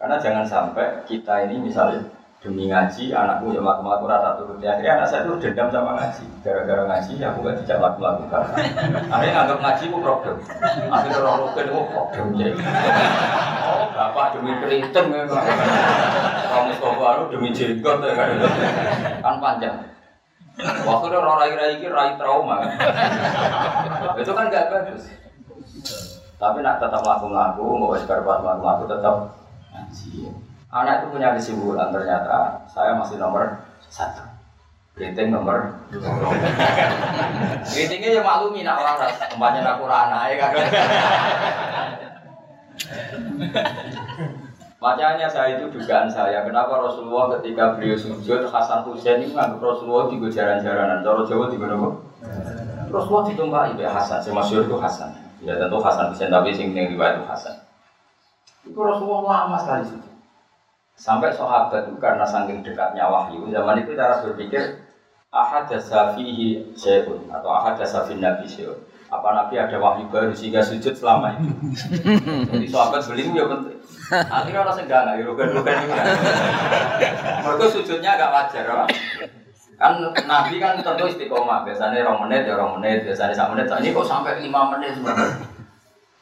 Karena 0.05 0.21
jangan 0.21 0.45
sampai 0.45 1.01
kita 1.09 1.49
ini 1.49 1.65
misalnya 1.65 1.97
demi 2.45 2.69
ngaji 2.69 3.09
anakku 3.17 3.57
yang 3.57 3.65
melakukan 3.65 3.89
melaku 3.89 4.05
rata 4.05 4.37
turun. 4.37 4.61
Akhirnya 4.61 5.01
anak 5.01 5.09
saya 5.09 5.25
itu 5.25 5.33
dendam 5.41 5.73
sama 5.73 5.97
ngaji. 5.97 6.25
Gara-gara 6.45 6.85
ngaji 6.85 7.13
aku 7.25 7.39
gak 7.41 7.57
dijak 7.65 7.81
laku 7.81 8.05
laku 8.05 8.29
akhirnya 9.09 9.33
nganggap 9.33 9.59
ngaji 9.65 9.85
itu 9.89 9.99
problem. 10.05 10.37
Akhirnya 10.93 11.19
orang 11.25 11.37
rukun 11.41 11.65
itu 11.65 11.81
problem 11.89 12.27
jadi 12.37 12.53
oh 13.65 13.85
bapak 13.97 14.27
demi 14.37 14.53
keriting 14.61 15.07
memang 15.09 15.47
kamu 16.53 16.73
baru 17.01 17.23
demi 17.33 17.49
jenggot 17.57 18.05
ya 18.05 18.13
kan. 18.13 18.29
Kan 19.25 19.37
panjang. 19.41 19.77
Waktu 20.85 21.07
itu 21.09 21.17
orang 21.17 21.37
rai-rai 21.41 21.81
ini 21.81 21.89
rai 21.89 22.13
trauma 22.21 22.61
kan. 22.61 22.71
Itu 24.21 24.37
kan 24.37 24.53
gak 24.53 24.69
bagus. 24.69 25.09
Tapi 26.37 26.61
nak 26.61 26.77
tetap 26.77 27.01
laku-laku 27.01 27.65
mau 27.81 27.97
sekarang 27.97 28.45
laku-laku 28.45 28.85
tetap 28.85 29.44
Anak 30.75 30.95
itu 31.03 31.07
punya 31.15 31.35
kesimpulan 31.39 31.95
ternyata 31.95 32.67
saya 32.67 32.99
masih 32.99 33.19
nomor 33.19 33.63
satu. 33.87 34.27
Rating 34.95 35.35
nomor 35.35 35.75
dua. 35.91 36.07
Ratingnya 37.67 38.11
ya 38.15 38.23
maklumi 38.23 38.63
nak 38.63 38.79
waras. 38.79 39.19
Tempatnya 39.27 39.67
aku 39.67 39.91
rana 39.91 40.31
ya 40.31 40.37
kan. 40.39 40.51
Makanya 44.79 45.25
saya 45.25 45.57
itu 45.57 45.73
dugaan 45.73 46.13
saya, 46.13 46.45
kenapa 46.45 46.77
Rasulullah 46.77 47.41
ketika 47.41 47.73
beliau 47.73 47.97
sujud 47.97 48.45
Hasan 48.45 48.85
Hussein 48.85 49.25
itu 49.25 49.33
nganggap 49.33 49.57
Rasulullah 49.57 50.13
di 50.13 50.21
jaran-jaranan, 50.29 51.01
cara 51.01 51.25
Jawa 51.25 51.49
di 51.49 51.57
mana 51.57 51.97
Rasulullah 52.93 53.25
ditumpahi 53.33 53.81
ya 53.81 53.89
Hasan, 53.89 54.21
si 54.21 54.29
masyur 54.29 54.69
itu 54.69 54.77
Hasan. 54.77 55.17
Ya 55.41 55.57
tentu 55.57 55.81
Hasan 55.81 56.13
Hussein 56.13 56.29
tapi 56.29 56.53
sing 56.53 56.77
riwayat 56.77 57.17
itu 57.17 57.25
Hasan. 57.25 57.64
Itu 58.65 58.81
Rasulullah 58.81 59.45
lama 59.45 59.57
sekali 59.61 59.85
sujud. 59.93 60.13
Sampai 60.95 61.35
sahabat 61.35 61.91
itu 61.91 61.99
karena 61.99 62.25
saking 62.25 62.63
dekatnya 62.63 63.11
wahyu, 63.11 63.51
zaman 63.51 63.83
itu 63.83 63.93
cara 63.99 64.23
berpikir 64.25 64.79
ahad 65.35 65.67
fihi 66.15 66.71
syai'un 66.79 67.27
atau 67.29 67.51
ahad 67.51 67.77
fin 67.83 68.23
nabi 68.23 68.47
syai'un. 68.47 68.79
Apa 69.11 69.35
nabi 69.37 69.61
ada 69.61 69.77
wahyu 69.77 70.07
baru 70.09 70.33
sehingga 70.33 70.63
sujud 70.63 70.95
selama 70.95 71.35
itu. 71.37 71.51
Jadi 72.55 72.67
sahabat 72.71 73.03
beli 73.11 73.37
ya 73.37 73.45
penting. 73.51 73.79
Akhirnya 74.11 74.61
orang 74.65 74.79
enggak 74.81 75.01
enggak 75.03 75.27
rugen-rugen 75.27 75.77
ini. 75.85 75.95
Mereka 77.43 77.65
sujudnya 77.69 78.11
agak 78.17 78.31
wajar, 78.33 78.65
apa? 78.65 78.85
kan 79.75 79.99
nabi 80.31 80.63
kan 80.63 80.79
tentu 80.79 81.05
istiqomah 81.11 81.67
biasanya 81.67 82.07
orang 82.07 82.31
menit 82.31 82.47
ya 82.47 82.55
orang 82.55 82.79
menit 82.79 83.03
biasanya 83.03 83.35
satu 83.35 83.59
menit 83.59 83.67
ini 83.83 83.91
kok 83.91 84.07
sampai 84.07 84.39
lima 84.39 84.71
menit 84.71 84.95
sebenarnya 84.95 85.35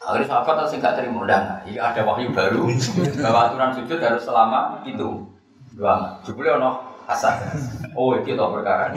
Akhirnya 0.02 0.26
sahabat 0.26 0.54
harus 0.58 0.74
nggak 0.74 0.94
terima 0.98 1.22
undang. 1.22 1.62
Iya 1.62 1.94
ada 1.94 2.02
wahyu 2.02 2.34
baru 2.34 2.66
bahwa 3.22 3.40
aturan 3.46 3.70
sujud 3.70 4.02
harus 4.02 4.22
selama 4.26 4.82
itu. 4.82 5.30
Dua. 5.78 6.18
Jebule 6.26 6.58
ono 6.58 6.82
asal. 7.06 7.38
Oh 7.94 8.18
itu 8.18 8.34
toh 8.34 8.50
perkara. 8.50 8.90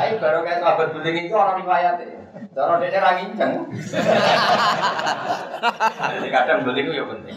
Ayo 0.00 0.16
baru 0.16 0.40
kayak 0.48 0.64
sahabat 0.64 0.88
beling 0.96 1.28
itu 1.28 1.36
orang 1.36 1.60
riwayat. 1.60 2.00
Cara 2.56 2.80
dia 2.80 3.00
ra 3.00 3.20
nginceng. 3.20 3.52
Jadi 6.00 6.28
kadang 6.32 6.64
beling 6.64 6.88
itu 6.88 6.96
ya 6.96 7.04
penting. 7.04 7.36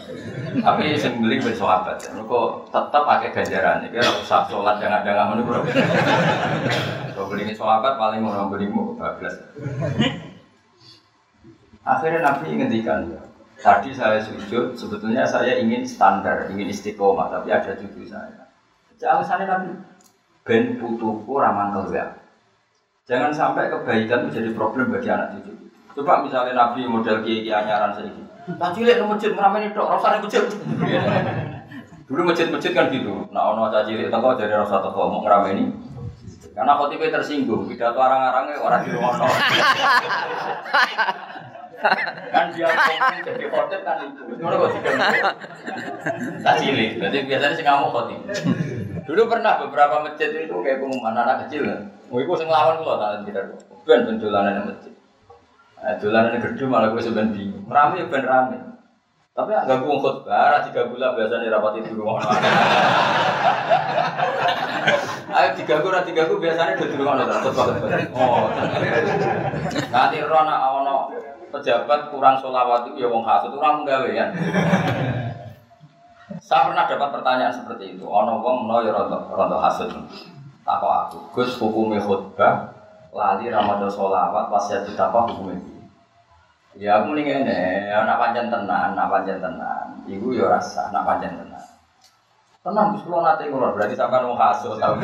Tapi 0.64 0.96
sing 0.96 1.12
beling 1.20 1.40
ben 1.44 1.52
sahabat. 1.52 2.00
Kok 2.08 2.48
tetap 2.72 3.02
pakai 3.04 3.36
ganjaran 3.36 3.84
iki 3.84 4.00
ora 4.00 4.12
usah 4.16 4.48
salat 4.48 4.80
jangan-jangan 4.80 5.36
ngono 5.36 5.42
bro. 5.44 5.60
Kalau 7.12 7.28
beling 7.28 7.52
sahabat 7.52 8.00
paling 8.00 8.24
mau 8.24 8.48
belingmu 8.48 8.96
bablas. 8.96 9.36
Akhirnya 11.86 12.18
Nabi 12.18 12.58
ngendikan, 12.58 13.06
tadi 13.62 13.94
saya 13.94 14.18
sujud, 14.18 14.74
sebetulnya 14.74 15.22
saya 15.22 15.62
ingin 15.62 15.86
standar, 15.86 16.50
ingin 16.50 16.66
istiqomah, 16.66 17.30
tapi 17.30 17.54
ada 17.54 17.78
cucu 17.78 18.02
saya. 18.02 18.50
Alasannya 18.98 19.46
Nabi, 19.46 19.70
ben 20.42 20.82
putuku 20.82 21.30
ramah 21.38 21.70
keluar. 21.70 22.18
Jangan 23.06 23.30
sampai 23.30 23.70
kebaikan 23.70 24.26
menjadi 24.26 24.50
problem 24.50 24.90
bagi 24.90 25.14
anak 25.14 25.38
cucu. 25.38 25.54
Coba 25.94 26.26
misalnya 26.26 26.58
Nabi 26.58 26.90
model 26.90 27.22
kiai 27.22 27.54
anyaran 27.54 27.94
sedikit. 27.94 28.26
Tak 28.58 28.74
cilik 28.74 28.98
nang 28.98 29.14
masjid 29.14 29.30
tok, 29.30 29.86
ora 29.86 30.18
masjid. 30.18 30.42
Dulu 32.06 32.22
masjid-masjid 32.26 32.72
kan 32.74 32.90
gitu. 32.90 33.30
Nah 33.30 33.54
ono 33.54 33.70
cah 33.70 33.86
cilik 33.86 34.10
teko 34.10 34.34
jadi 34.34 34.58
rasa 34.58 34.82
teko 34.82 35.06
mau 35.06 35.22
ngrameni. 35.22 35.70
Karena 36.54 36.78
khotibnya 36.78 37.20
tersinggung, 37.20 37.68
pidato 37.68 38.00
arang-arangnya 38.00 38.64
orang 38.64 38.80
di 38.80 38.90
rumah 38.96 39.12
kan 41.76 42.46
dia 42.56 42.66
ngomong 42.72 43.20
jadi 43.20 43.44
khotib 43.52 43.80
kan 43.84 43.96
itu. 44.08 44.22
Ngono 44.40 44.56
kok 44.56 44.70
tiga 44.80 44.90
tak 46.40 46.54
cilik. 46.60 46.90
Berarti 47.00 47.18
biasanya 47.28 47.54
sih 47.54 47.64
ngamuk 47.64 47.90
khotib. 47.92 48.20
Dulu 49.06 49.22
pernah 49.28 49.60
beberapa 49.60 50.02
masjid 50.02 50.32
itu 50.32 50.56
kayak 50.64 50.80
pengumuman 50.82 51.14
anak 51.14 51.46
kecil 51.46 51.68
mau 52.06 52.22
ibu 52.22 52.38
sing 52.38 52.46
lawan 52.46 52.78
kula 52.80 53.02
tak 53.02 53.26
tidak 53.26 53.44
ben 53.82 54.06
ben 54.06 54.16
dolanan 54.22 54.70
masjid. 54.70 54.94
Nah, 55.76 55.94
dolanan 56.00 56.40
gedhe 56.40 56.64
malah 56.66 56.88
gue 56.94 57.02
sebenarnya 57.02 57.34
bingung. 57.34 57.64
Rame 57.68 58.00
ben 58.08 58.24
rame. 58.24 58.58
Tapi 59.36 59.52
agak 59.52 59.84
gue 59.84 60.00
khotbah, 60.00 60.48
ra 60.48 60.64
tiga 60.64 60.88
bulan 60.88 61.12
biasanya 61.12 61.52
rapat 61.52 61.84
itu 61.84 61.92
rumah 61.92 62.24
Ayo 65.36 65.52
tiga 65.52 65.84
gue, 65.84 65.92
tiga 66.08 66.24
gue 66.24 66.38
biasanya 66.40 66.72
di 66.80 66.96
rumah 66.96 67.20
Oh, 68.16 68.48
nanti 69.92 70.16
rona 70.24 70.54
awono 70.56 71.12
pejabat 71.56 72.12
kurang 72.12 72.36
solawat 72.38 72.92
itu 72.92 73.02
ya 73.02 73.08
wong 73.08 73.24
hasut 73.24 73.56
orang 73.56 73.82
menggawe 73.82 74.08
ya. 74.12 74.28
Saya 76.46 76.70
pernah 76.70 76.86
dapat 76.86 77.10
pertanyaan 77.16 77.54
seperti 77.54 77.96
itu. 77.96 78.04
Ono 78.04 78.44
wong 78.44 78.68
no 78.68 78.84
ya 78.84 78.92
rontok 78.92 79.32
rontok 79.32 79.60
hasut. 79.64 79.88
Takut 80.66 80.90
aku, 80.90 81.18
Gus 81.32 81.56
hukumnya 81.62 82.02
khutbah 82.02 82.74
lali 83.14 83.48
ramadan 83.48 83.88
sholawat 83.88 84.50
pas 84.50 84.66
ya 84.68 84.82
apa 84.82 85.18
hukumnya 85.30 85.56
Ya 86.76 87.00
aku 87.00 87.16
mending 87.16 87.48
ini, 87.48 87.88
anak 87.88 88.20
panjang 88.20 88.52
tenan, 88.52 88.92
anak 88.92 89.08
panjang 89.08 89.40
tenan. 89.40 89.96
Ibu 90.04 90.36
ya 90.36 90.52
rasa, 90.52 90.92
anak 90.92 91.08
panjang 91.08 91.32
tenan. 91.32 91.55
Tenang, 92.66 92.98
Gus 92.98 93.06
kula 93.06 93.22
nate 93.22 93.46
ngono, 93.46 93.78
berarti 93.78 93.94
sampean 93.94 94.26
wong 94.26 94.34
hasud 94.34 94.74
tau. 94.82 94.98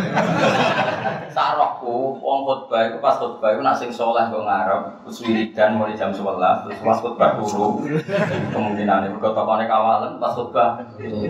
Sarokku 1.38 2.18
wong 2.18 2.42
khotbah 2.42 2.90
iku 2.90 2.98
pas 2.98 3.14
khotbah 3.22 3.54
iku 3.54 3.62
nak 3.62 3.78
sing 3.78 3.86
saleh 3.94 4.26
kok 4.34 4.42
ngarep, 4.42 4.82
terus 5.06 5.22
wiridan 5.22 5.78
mulai 5.78 5.94
jam 5.94 6.10
11, 6.10 6.26
terus 6.66 6.82
pas 6.82 6.98
khotbah 6.98 7.38
turu. 7.38 7.86
Kemungkinan 8.50 9.14
mergo 9.14 9.30
tokone 9.30 9.70
kawalan 9.70 10.18
pas 10.18 10.34
khotbah. 10.34 10.82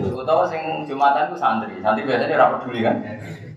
Utawa 0.09 0.49
sing 0.49 0.89
Jumatan 0.89 1.29
ku 1.29 1.37
santri, 1.37 1.77
santri 1.85 2.01
biasanya 2.01 2.33
ora 2.41 2.57
peduli 2.57 2.81
kan. 2.81 2.97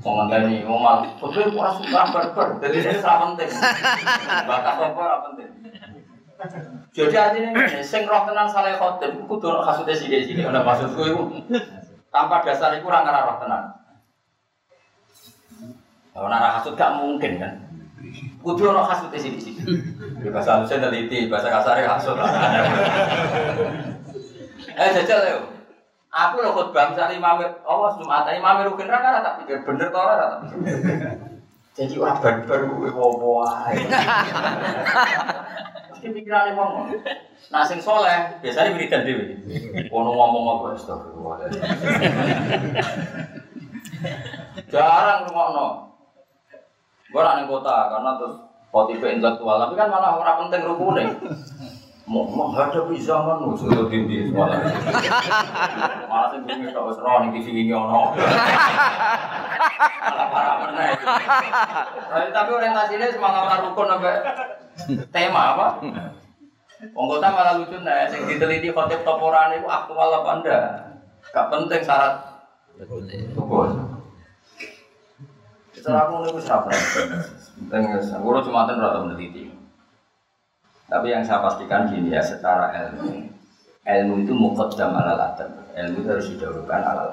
Wong 0.05 0.29
ngenteni 0.29 0.69
wong 0.69 0.81
mal, 0.85 1.01
khotbah 1.17 1.49
ora 1.49 1.73
suka 1.81 2.03
barbar, 2.13 2.61
dadi 2.61 2.77
ini 2.77 3.01
ora 3.01 3.15
penting. 3.25 3.51
Bakat 4.45 4.75
apa 4.85 5.01
ora 5.01 5.17
penting. 5.25 5.49
Jadi 6.93 7.17
artinya 7.17 7.57
sing 7.81 8.05
roh 8.05 8.21
tenan 8.29 8.45
saleh 8.45 8.77
khotib, 8.77 9.17
kudu 9.25 9.49
ono 9.49 9.65
kasute 9.65 9.97
sithik-sithik. 9.97 10.45
Ana 10.45 10.61
maksudku 10.61 11.01
iku 11.09 11.23
tanpa 12.11 12.43
dasar 12.43 12.75
itu 12.77 12.87
orang 12.87 13.05
ngarah 13.05 13.23
roh 13.29 13.37
tenang. 13.43 13.65
Kalau 16.17 16.29
nara 16.33 16.49
hasut 16.57 16.73
gak 16.73 16.97
mungkin 16.97 17.37
kan. 17.37 17.53
Kudu 18.41 18.73
ono 18.73 18.81
hasut 18.87 19.13
di 19.13 19.21
sini. 19.21 19.37
Di 20.23 20.29
bahasa 20.33 20.57
halusnya 20.57 20.89
teliti, 20.89 21.29
bahasa 21.29 21.53
kasarnya 21.53 21.93
hasut. 21.93 22.17
Eh 24.77 24.93
jajal 24.93 25.21
ya. 25.25 25.41
Aku 26.13 26.45
lo 26.45 26.53
khutbah 26.53 26.93
misalnya 26.93 27.17
imam 27.17 27.41
Allah 27.65 27.91
Jumat, 27.97 28.29
imam 28.29 28.69
rukin 28.69 28.89
raka 28.89 29.25
tak 29.25 29.35
pikir 29.41 29.65
bener 29.65 29.89
tau 29.89 30.05
ora 30.05 30.17
tak 30.21 30.53
pikir. 30.53 30.77
Jadi 31.77 31.95
orang 32.01 32.25
barbar 32.25 32.61
gue 32.73 32.89
wowo 32.89 33.45
Mesti 35.93 36.07
pikirannya 36.09 36.57
ngomong. 36.57 36.89
Nah 37.53 37.63
sing 37.69 37.77
soleh 37.85 38.41
biasanya 38.41 38.73
wiridan 38.73 39.05
dewi. 39.05 39.37
Ono 39.93 40.11
ngomong 40.17 40.45
apa 40.57 40.67
astagfirullah. 40.73 41.37
Jarang 44.73 45.29
no. 45.29 45.67
Gue 47.13 47.21
nak 47.23 47.45
kota 47.45 47.77
karena 47.93 48.11
terus 48.19 48.37
motif 48.73 48.99
intelektual, 49.01 49.57
tapi 49.57 49.73
kan 49.79 49.89
malah 49.89 50.21
orang 50.21 50.49
penting 50.49 50.69
rukune. 50.69 51.05
Menghadapi 52.07 52.95
zaman 53.03 53.43
nu 53.43 53.59
sudah 53.59 53.91
tinggi 53.91 54.31
malah 54.31 54.63
malah 56.07 56.31
sing 56.31 56.47
bumi 56.47 56.71
kok 56.71 56.87
wis 56.87 57.03
roh 57.03 57.19
ning 57.19 57.35
TV 57.35 57.67
ini 57.67 57.75
ono 57.75 58.15
malah 60.07 60.27
parah 60.31 60.55
meneh 60.63 60.95
tapi 62.31 62.51
orientasinya 62.55 63.11
semangat 63.11 63.59
rukun 63.67 63.91
sampai 63.91 64.15
tema 65.11 65.43
apa 65.59 65.69
Wong 66.93 67.09
kota 67.09 67.33
malah 67.33 67.57
lucu 67.57 67.81
nih, 67.81 68.05
sing 68.05 68.29
diteliti 68.29 68.69
khotib 68.69 69.01
toporan 69.01 69.49
itu 69.57 69.65
aktual 69.65 70.13
apa 70.21 70.31
enggak? 70.37 70.65
Gak 71.33 71.49
penting 71.49 71.81
syarat. 71.81 72.21
Betul. 72.77 73.09
Setelah 75.73 76.05
aku 76.05 76.37
nih 76.37 76.45
siapa? 76.45 76.69
Penting 77.73 77.97
aku 77.97 78.29
cuma 78.45 78.69
ten 78.69 78.77
rata 78.77 79.09
meneliti. 79.09 79.56
Tapi 80.87 81.07
yang 81.11 81.23
saya 81.27 81.43
pastikan 81.43 81.91
gini 81.91 82.15
ya, 82.15 82.23
secara 82.23 82.71
ilmu, 82.71 83.27
ilmu 83.83 84.15
itu 84.23 84.33
mukaddam 84.33 84.95
ala 84.95 85.35
adab. 85.35 85.51
Ilmu 85.75 85.97
itu 86.03 86.09
harus 86.09 86.29
didahulukan 86.31 86.81
ala 86.83 87.05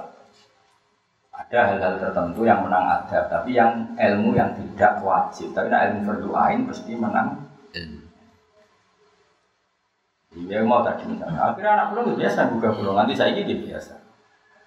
Ada 1.34 1.60
hal-hal 1.74 1.98
tertentu 1.98 2.46
yang 2.46 2.62
menang 2.62 2.86
adab, 2.86 3.26
tapi 3.34 3.58
yang 3.58 3.98
ilmu 3.98 4.38
yang 4.38 4.54
tidak 4.54 5.02
wajib. 5.02 5.50
Tapi 5.58 5.74
nah, 5.74 5.90
ilmu 5.90 6.00
berdoain 6.06 6.70
pasti 6.70 6.94
menang 6.94 7.44
Iya 10.34 10.66
mau 10.66 10.82
tadi 10.82 11.06
misalnya. 11.06 11.54
Akhirnya 11.54 11.72
anak 11.78 11.86
pulau 11.94 12.18
biasa 12.18 12.50
buka 12.50 12.74
pulau 12.74 12.98
nanti 12.98 13.14
saya 13.14 13.38
ini 13.38 13.54
biasa. 13.70 13.94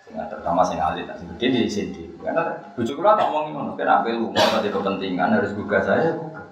Sehingga 0.06 0.30
terutama 0.30 0.62
saya 0.62 0.94
alit, 0.94 1.10
tak 1.10 1.18
seperti 1.18 1.50
di 1.50 1.66
sini. 1.66 2.02
Karena 2.22 2.54
bujuk 2.78 2.94
pulau 2.94 3.18
tak 3.18 3.26
ngomongin. 3.34 3.74
Karena 3.74 4.06
lu 4.06 4.30
mau 4.30 4.46
tadi 4.54 4.70
kepentingan 4.70 5.34
harus 5.34 5.50
buka 5.58 5.82
saya 5.82 6.14
buka. 6.14 6.42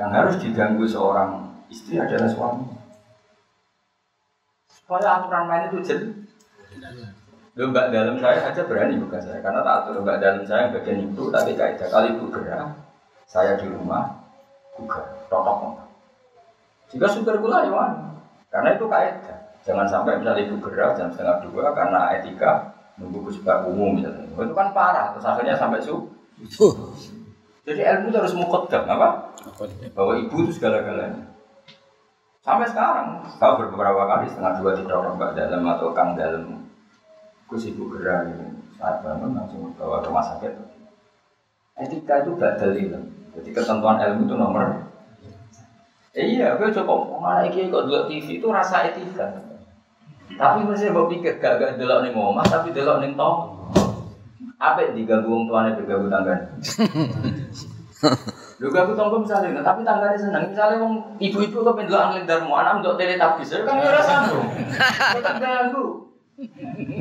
Yang 0.00 0.10
harus 0.16 0.34
diganggu 0.40 0.84
seorang 0.88 1.47
istri 1.68 2.00
adalah 2.00 2.28
suami. 2.28 2.66
Supaya 4.68 5.20
aturan 5.20 5.44
main 5.48 5.68
itu 5.68 5.78
jelas. 5.84 6.08
Lu 7.58 7.74
mbak 7.74 7.90
dalam 7.90 8.16
saya 8.22 8.48
aja 8.48 8.62
berani 8.64 9.02
buka 9.02 9.18
saya 9.18 9.42
karena 9.42 9.66
tak 9.66 9.76
atur 9.82 10.00
mbak 10.06 10.22
dalam 10.22 10.46
saya 10.46 10.70
bagian 10.70 11.10
itu 11.10 11.22
tapi 11.26 11.58
kaidah 11.58 11.90
kali 11.90 12.14
itu 12.14 12.30
gerak 12.30 12.70
saya 13.26 13.58
di 13.58 13.66
rumah 13.66 14.14
buka 14.78 15.02
totok 15.26 15.88
jika 16.88 17.06
super 17.10 17.36
gula 17.42 17.66
ya 17.66 17.84
karena 18.48 18.68
itu 18.76 18.84
kaidah. 18.88 19.38
Jangan 19.66 19.84
sampai 19.84 20.16
misalnya 20.16 20.48
ibu 20.48 20.56
gerak 20.64 20.96
jam 20.96 21.12
setengah 21.12 21.44
dua 21.44 21.76
karena 21.76 22.16
etika 22.16 22.72
nunggu 22.96 23.28
kesukaan 23.28 23.68
umum 23.68 24.00
misalnya. 24.00 24.24
Itu 24.24 24.54
kan 24.56 24.72
parah. 24.72 25.12
Terus 25.12 25.28
akhirnya 25.28 25.54
sampai 25.60 25.84
su. 25.84 26.08
Jadi 27.68 27.80
ilmu 27.84 28.08
itu 28.08 28.16
harus 28.16 28.32
mukodam 28.32 28.88
apa? 28.88 29.36
Bahwa 29.92 30.16
ibu 30.16 30.48
itu 30.48 30.56
segala-galanya. 30.56 31.20
Sampai 32.48 32.64
sekarang, 32.64 33.20
kalau 33.36 33.60
beberapa 33.60 34.08
kali 34.08 34.24
setengah 34.24 34.56
dua 34.56 34.72
tidak 34.72 34.96
orang 35.04 35.20
mbak 35.20 35.36
dalam 35.36 35.68
atau 35.68 35.92
kang 35.92 36.16
dalam, 36.16 36.64
kus 37.44 37.68
ibu 37.68 37.92
gerak 37.92 38.32
ini 38.32 38.56
saat 38.80 39.04
bangun 39.04 39.36
langsung 39.36 39.68
bawa 39.76 40.00
ke 40.00 40.08
rumah 40.08 40.24
sakit. 40.24 40.56
Etika 41.76 42.24
itu 42.24 42.32
gak 42.40 42.56
dalil. 42.56 43.04
Jadi 43.36 43.52
ketentuan 43.52 44.00
ilmu 44.00 44.24
itu 44.24 44.34
nomor 44.40 44.64
Eh, 46.16 46.24
iya, 46.24 46.56
gue 46.56 46.72
coba 46.72 47.20
mana 47.20 47.44
iki 47.44 47.68
kok 47.68 47.84
dulu 47.84 48.08
TV 48.08 48.40
itu 48.40 48.48
rasa 48.48 48.88
etika. 48.88 49.28
Tapi 50.32 50.64
masih 50.64 50.88
mau 50.88 51.04
pikir 51.04 51.36
gak 51.36 51.60
gak 51.60 51.76
delok 51.76 52.00
nih 52.00 52.16
ngomong, 52.16 52.48
tapi 52.48 52.72
delok 52.72 53.04
nih 53.04 53.12
tong. 53.12 53.60
Apa 54.56 54.88
yang 54.88 54.96
diganggu 54.96 55.28
orang 55.28 55.44
tuanya 55.44 55.76
bergabung 55.76 56.08
tangga? 56.08 56.34
Lu 58.58 58.74
gak 58.74 58.90
tonggo 58.98 59.22
misalnya, 59.22 59.62
tapi 59.62 59.86
tangganya 59.86 60.18
seneng. 60.18 60.50
Misalnya 60.50 60.82
wong 60.82 61.14
ibu-ibu 61.22 61.62
kok 61.62 61.78
pendelok 61.78 62.10
angin 62.10 62.26
darmu, 62.26 62.58
anak 62.58 62.82
untuk 62.82 62.98
teletabis, 62.98 63.54
kan 63.62 63.78
ora 63.78 64.02
sambung. 64.02 64.50
Kok 65.22 65.34
ganggu? 65.38 65.84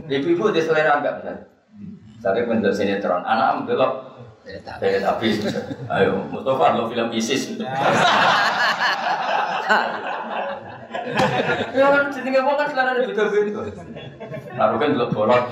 Ibu-ibu 0.05 0.53
di 0.53 0.61
selera 0.61 1.01
enggak 1.01 1.17
misalnya. 1.17 1.49
Misalnya 2.13 2.41
pendelok 2.45 2.75
sinetron, 2.77 3.25
anak 3.25 3.49
mendelok 3.65 3.91
teletabis. 4.77 5.49
Ayo, 5.89 6.21
Mustafa 6.29 6.77
lo 6.77 6.85
film 6.93 7.09
ISIS. 7.09 7.57
Ya 11.73 11.85
kan 11.89 12.05
jenenge 12.13 12.39
wong 12.45 12.53
kan 12.53 12.69
selarane 12.69 13.01
beda-beda. 13.01 13.61
Lalu 14.61 14.75
kan 14.77 14.89
delok 14.93 15.09
bolot. 15.09 15.45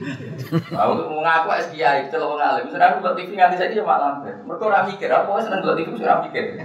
Aku 0.00 1.20
ngaku 1.20 1.48
es 1.60 1.68
kiai, 1.68 2.08
celok 2.08 2.32
wong 2.32 2.40
alim. 2.40 2.64
Sudah 2.72 2.96
aku 2.96 3.12
TV 3.12 3.36
nganti 3.36 3.60
saiki 3.60 3.80
ya 3.80 3.84
malam. 3.84 4.24
Mergo 4.48 4.72
ora 4.72 4.88
mikir, 4.88 5.12
aku 5.12 5.36
wis 5.36 5.44
seneng 5.44 5.60
delok 5.60 5.76
TV 5.76 6.00
ora 6.00 6.24
mikir. 6.24 6.56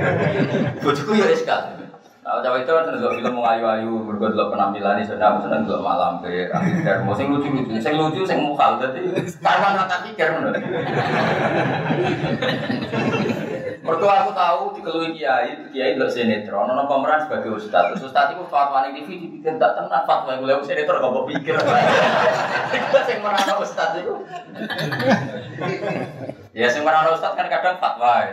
Bojoku 0.82 1.12
ya 1.12 1.28
eskal. 1.28 1.60
Nah, 2.24 2.40
cawe 2.40 2.56
itu 2.56 2.72
kan 2.72 2.88
seneng 2.88 3.04
film 3.04 3.36
mau 3.36 3.44
ayu-ayu, 3.44 4.00
mergo 4.00 4.32
delok 4.32 4.56
penampilan 4.56 4.96
ini 4.96 5.04
sudah 5.04 5.36
aku 5.36 5.44
seneng 5.44 5.68
delok 5.68 5.84
malam 5.84 6.24
pe. 6.24 6.48
Mikir, 6.48 7.04
mau 7.04 7.12
sing 7.12 7.28
lucu-lucu, 7.28 7.76
sing 7.76 8.00
lucu 8.00 8.24
sing 8.24 8.40
mukal 8.40 8.80
dadi 8.80 9.12
karwan 9.44 9.76
rata 9.76 9.96
pikir 10.08 10.32
ngono. 10.32 10.56
Mereka 13.84 14.08
aku 14.08 14.32
tahu 14.32 14.72
dikelui 14.80 15.12
kiai, 15.12 15.68
kiai 15.68 16.00
nggak 16.00 16.08
sinetron, 16.08 16.72
nono 16.72 16.88
pemeran 16.88 17.20
sebagai 17.20 17.52
ustad. 17.52 17.92
Terus 17.92 18.08
ustad 18.08 18.32
itu 18.32 18.40
fatwa 18.48 18.88
di 18.88 18.96
TV 18.96 19.28
dibikin 19.28 19.60
tak 19.60 19.76
tenang 19.76 20.08
fatwa 20.08 20.32
yang 20.32 20.40
boleh 20.40 20.64
sinetron 20.64 21.04
mau 21.04 21.28
pikir. 21.28 21.52
Itu 21.52 22.96
yang 22.96 23.20
merana 23.20 23.54
ustad 23.60 24.00
itu. 24.00 24.24
Ya 26.56 26.72
sing 26.72 26.80
merana 26.80 27.12
ustad 27.12 27.36
kan 27.36 27.44
kadang 27.52 27.76
fatwa. 27.76 28.24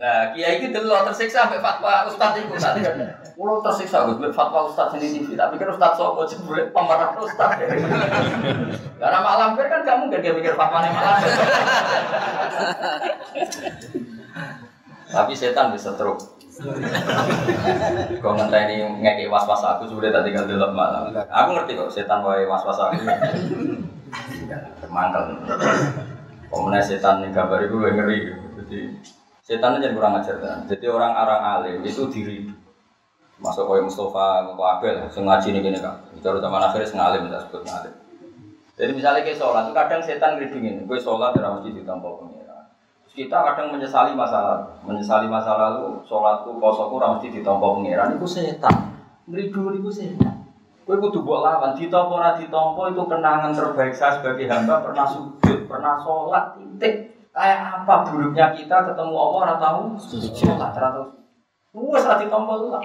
Nah, 0.00 0.34
kiai 0.34 0.58
itu 0.58 0.74
dulu 0.74 1.06
tersiksa 1.06 1.46
sampai 1.46 1.62
fatwa 1.62 2.10
ustad 2.10 2.34
itu 2.34 2.50
tadi 2.58 2.82
kan. 2.82 3.14
Ulo 3.38 3.62
tersiksa 3.62 4.10
gue 4.10 4.26
fatwa 4.34 4.66
ustad 4.66 4.90
sini 4.90 5.22
TV, 5.22 5.38
tapi 5.38 5.54
kan 5.54 5.70
ustad 5.70 5.94
sopo 5.94 6.26
jebule 6.26 6.66
pemeran 6.74 7.14
ustad. 7.14 7.62
Karena 8.98 9.18
malam 9.22 9.54
kan 9.54 9.86
kamu 9.86 10.10
gak 10.10 10.34
mikir 10.34 10.58
fatwa 10.58 10.82
malam. 10.82 11.14
Tapi 15.10 15.32
setan 15.34 15.74
bisa 15.74 15.92
truk. 15.98 16.18
Kau 18.20 18.36
ini 18.36 18.76
ngeki 19.00 19.26
was-was 19.26 19.64
aku 19.64 19.88
sudah 19.90 20.12
tadi 20.12 20.30
kan 20.30 20.46
dulu 20.46 20.70
malam. 20.70 21.10
Aku 21.10 21.48
ngerti 21.56 21.74
kok 21.74 21.90
setan 21.90 22.22
wae 22.22 22.46
was-was 22.46 22.78
aku. 22.78 23.02
Kau 26.50 26.66
mana 26.66 26.78
setan 26.78 27.26
nih 27.26 27.34
kabar 27.34 27.58
itu 27.64 27.74
ngeri. 27.74 28.34
Jadi 28.60 28.78
setan 29.42 29.82
aja 29.82 29.90
kurang 29.90 30.20
ajar 30.20 30.36
kan. 30.38 30.58
Jadi 30.70 30.86
orang 30.86 31.16
orang 31.16 31.42
alim 31.42 31.82
itu 31.82 32.06
diri 32.12 32.46
masuk 33.40 33.66
kau 33.66 33.80
Mustafa, 33.80 34.52
kau 34.52 34.62
Abel, 34.68 35.08
sengaji 35.08 35.56
nih 35.56 35.60
gini 35.64 35.78
kan. 35.80 35.96
Bicara 36.12 36.38
sama 36.38 36.60
akhirnya 36.60 36.86
sengalim, 36.86 37.26
kita 37.26 37.40
sebut 37.48 37.64
ngalim. 37.64 37.94
Jadi 38.76 38.90
misalnya 38.96 39.20
kayak 39.24 39.36
sholat, 39.36 39.72
kadang 39.76 40.00
setan 40.00 40.36
ngeribingin, 40.36 40.88
gue 40.88 40.98
sholat 41.00 41.36
dalam 41.36 41.60
masjid 41.60 41.72
di 41.76 41.84
tempat 41.84 42.12
pengira. 42.16 42.29
Kita 43.20 43.36
kadang 43.52 43.76
menyesali 43.76 44.16
masa 44.16 44.40
lalu, 44.40 44.64
menyesali 44.88 45.28
masa 45.28 45.52
lalu, 45.52 46.00
sholatku, 46.08 46.56
kosoku, 46.56 46.96
mesti 46.96 47.28
ditompo 47.28 47.76
pengiran, 47.76 48.16
itu 48.16 48.24
setan. 48.24 48.96
Ngeridu 49.28 49.76
itu 49.76 49.92
setan. 49.92 50.48
Kue 50.88 50.96
kudu 50.96 51.20
buat 51.20 51.44
lawan, 51.44 51.76
ditompo 51.76 52.16
ora 52.16 52.40
ditompo 52.40 52.88
itu 52.88 53.04
kenangan 53.04 53.52
terbaik 53.52 53.92
saya 53.92 54.16
sebagai 54.16 54.48
hamba 54.48 54.80
pernah 54.80 55.04
sujud, 55.04 55.68
pernah 55.68 56.00
sholat, 56.00 56.56
titik. 56.56 57.12
Kayak 57.30 57.84
apa 57.84 58.08
buruknya 58.08 58.56
kita 58.56 58.88
ketemu 58.88 59.14
Allah 59.14 59.40
ora 59.44 59.54
tahu 59.60 60.00
sholat, 60.32 60.72
ora 60.80 60.88
tahu. 60.96 61.06
Wes 61.92 62.08
ora 62.08 62.24
ditompo 62.24 62.72
lah. 62.72 62.80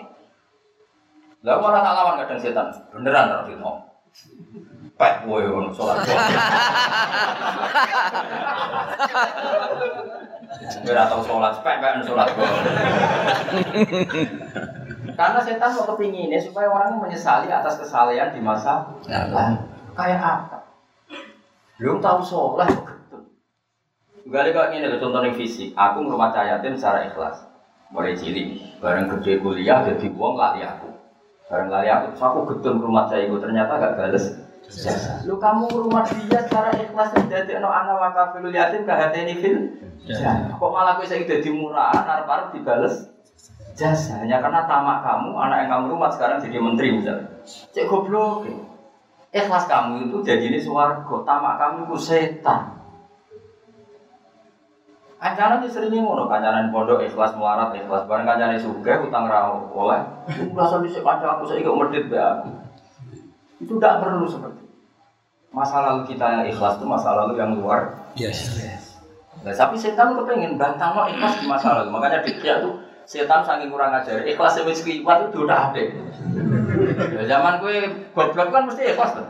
Lah 1.47 1.55
malah 1.63 1.79
tak 1.79 1.95
lawan 1.95 2.19
kadang 2.19 2.39
setan, 2.43 2.67
beneran 2.91 3.31
ora 3.31 3.47
ditompo. 3.47 3.71
Kowe 4.99 5.43
ngono 5.47 5.71
sholat. 5.71 6.03
Ora 10.63 11.03
tau 11.11 11.21
sholat, 11.23 11.59
pek 11.59 11.77
pek 11.83 12.05
sholat. 12.07 12.27
Karena 15.15 15.39
setan 15.39 15.71
mau 15.75 15.87
kepinginnya 15.95 16.39
supaya 16.39 16.67
orang 16.71 16.99
menyesali 16.99 17.47
atas 17.51 17.79
kesalahan 17.79 18.35
di 18.35 18.41
masa 18.43 18.87
lalu. 19.07 19.63
Kayak 19.95 20.19
apa? 20.23 20.57
Belum 21.79 21.99
tahu 21.99 22.19
sholat. 22.23 22.71
Gak 24.25 24.57
kok 24.57 24.73
ini 24.73 24.89
ada 24.89 24.97
contoh 24.97 25.21
fisik. 25.37 25.77
Aku 25.77 26.01
ngurmat 26.01 26.33
yatim 26.33 26.73
secara 26.73 27.05
ikhlas. 27.05 27.45
Mulai 27.93 28.17
cilik, 28.17 28.81
bareng 28.81 29.05
gede 29.07 29.37
kuliah 29.39 29.85
jadi 29.85 30.09
uang 30.09 30.35
lari 30.35 30.65
aku. 30.65 30.89
Bareng 31.45 31.69
lari 31.69 31.87
aku, 31.93 32.17
terus 32.17 32.25
aku 32.25 32.39
gedung 32.49 32.81
rumah 32.81 33.05
saya 33.05 33.29
itu 33.29 33.37
ternyata 33.37 33.77
gak 33.77 33.95
bales. 33.95 34.44
Lu 35.25 35.37
kamu 35.37 35.65
rumah 35.71 36.03
dia 36.05 36.41
secara 36.41 36.73
ikhlas 36.73 37.13
jadi 37.29 37.61
no 37.61 37.69
anak 37.69 37.97
wakafil 38.01 38.49
yatim 38.49 38.85
gak 38.85 39.13
ini 39.13 39.37
fil. 39.37 39.57
Kok 40.57 40.69
malah 40.69 40.97
gue 40.97 41.05
saya 41.05 41.25
jadi 41.25 41.49
murah, 41.49 41.93
arep-arep 41.93 42.53
dibales 42.53 43.09
jasa 43.75 44.23
hanya 44.23 44.39
karena 44.39 44.63
tamak 44.63 45.03
kamu, 45.03 45.35
anak 45.35 45.57
yang 45.67 45.69
kamu 45.75 45.85
rumah 45.99 46.07
sekarang 46.07 46.39
jadi 46.39 46.57
menteri 46.63 46.95
misalnya. 46.95 47.27
Cek 47.45 47.91
goblok. 47.91 48.47
Ikhlas 49.35 49.67
kamu 49.67 50.07
itu 50.07 50.23
jadi 50.23 50.47
ini 50.47 50.55
suwargo, 50.55 51.27
tamak 51.27 51.59
kamu 51.59 51.91
itu 51.91 51.97
setan. 51.99 52.71
Kancanan 55.19 55.59
di 55.59 55.67
sering 55.67 55.91
ngono, 55.91 56.29
kancanan 56.29 56.69
pondok 56.69 57.01
ikhlas 57.03 57.33
melarat 57.35 57.73
ikhlas, 57.75 58.05
bareng 58.07 58.29
kancanan 58.29 58.61
suga 58.61 59.01
utang 59.03 59.25
rawo 59.27 59.67
oleh. 59.73 59.99
Rasa 60.53 60.79
bisa 60.79 61.03
kanca 61.03 61.35
aku 61.35 61.49
saya 61.49 61.65
ikut 61.65 61.75
medit 61.75 62.07
ya. 62.13 62.45
Itu 63.65 63.81
tidak 63.81 64.05
perlu 64.05 64.29
seperti 64.29 64.61
itu. 64.61 64.73
Masa 65.49 65.81
lalu 65.81 66.01
kita 66.13 66.25
yang 66.29 66.45
ikhlas 66.45 66.77
itu 66.77 66.85
masa 66.85 67.17
lalu 67.17 67.33
yang 67.41 67.57
luar. 67.57 68.13
Yes. 68.13 68.53
yes. 68.61 69.01
Nah, 69.41 69.53
tapi 69.57 69.73
setan 69.73 70.13
kepengen 70.13 70.61
bantang 70.61 70.93
lo 70.93 71.09
ikhlas 71.09 71.41
di 71.41 71.49
masa 71.49 71.81
lalu. 71.81 71.89
Makanya 71.89 72.21
dia 72.21 72.61
tuh 72.61 72.77
setan 73.09 73.41
saking 73.41 73.73
kurang 73.73 73.89
ajar. 73.97 74.21
Ikhlas 74.21 74.61
wis 74.61 74.85
kliwat 74.85 75.33
itu 75.33 75.49
udah 75.49 75.73
ada. 75.73 75.81
Ya, 77.17 77.23
zaman 77.25 77.57
gue 77.57 78.05
goblok 78.13 78.53
kan 78.53 78.69
mesti 78.69 78.93
ikhlas 78.93 79.17
tuh. 79.17 79.27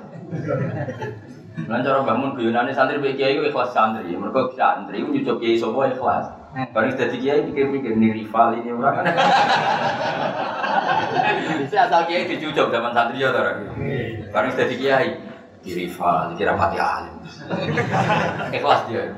Lan 1.71 1.79
cara 1.87 2.03
bangun 2.03 2.35
guyonane 2.35 2.75
santri 2.75 2.99
mbek 2.99 3.15
kiai 3.15 3.39
ikhlas 3.39 3.71
santri. 3.71 4.11
Mergo 4.11 4.51
santri 4.51 4.99
nyucuk 4.99 5.39
kiai 5.39 5.55
sapa 5.55 5.87
ikhlas. 5.87 6.25
Bareng 6.75 6.95
dadi 6.99 7.17
kiai 7.19 7.47
pikir-pikir 7.47 7.95
nih 7.95 8.11
rival 8.23 8.59
ini 8.59 8.75
orang. 8.75 9.07
Bisa 11.65 11.77
asal 11.89 12.01
kiai 12.07 12.29
dicucuk 12.29 12.69
zaman 12.69 12.91
santri 12.95 13.23
ya 13.23 13.29
ora. 13.31 13.57
Bareng 14.31 14.51
dadi 14.55 14.75
kiai 14.77 15.09
di 15.65 15.71
rival, 15.73 16.33
dikira 16.33 16.53
pati 16.53 16.77
alim. 16.77 17.15
Ikhlas 18.53 18.85
dia. 18.85 19.09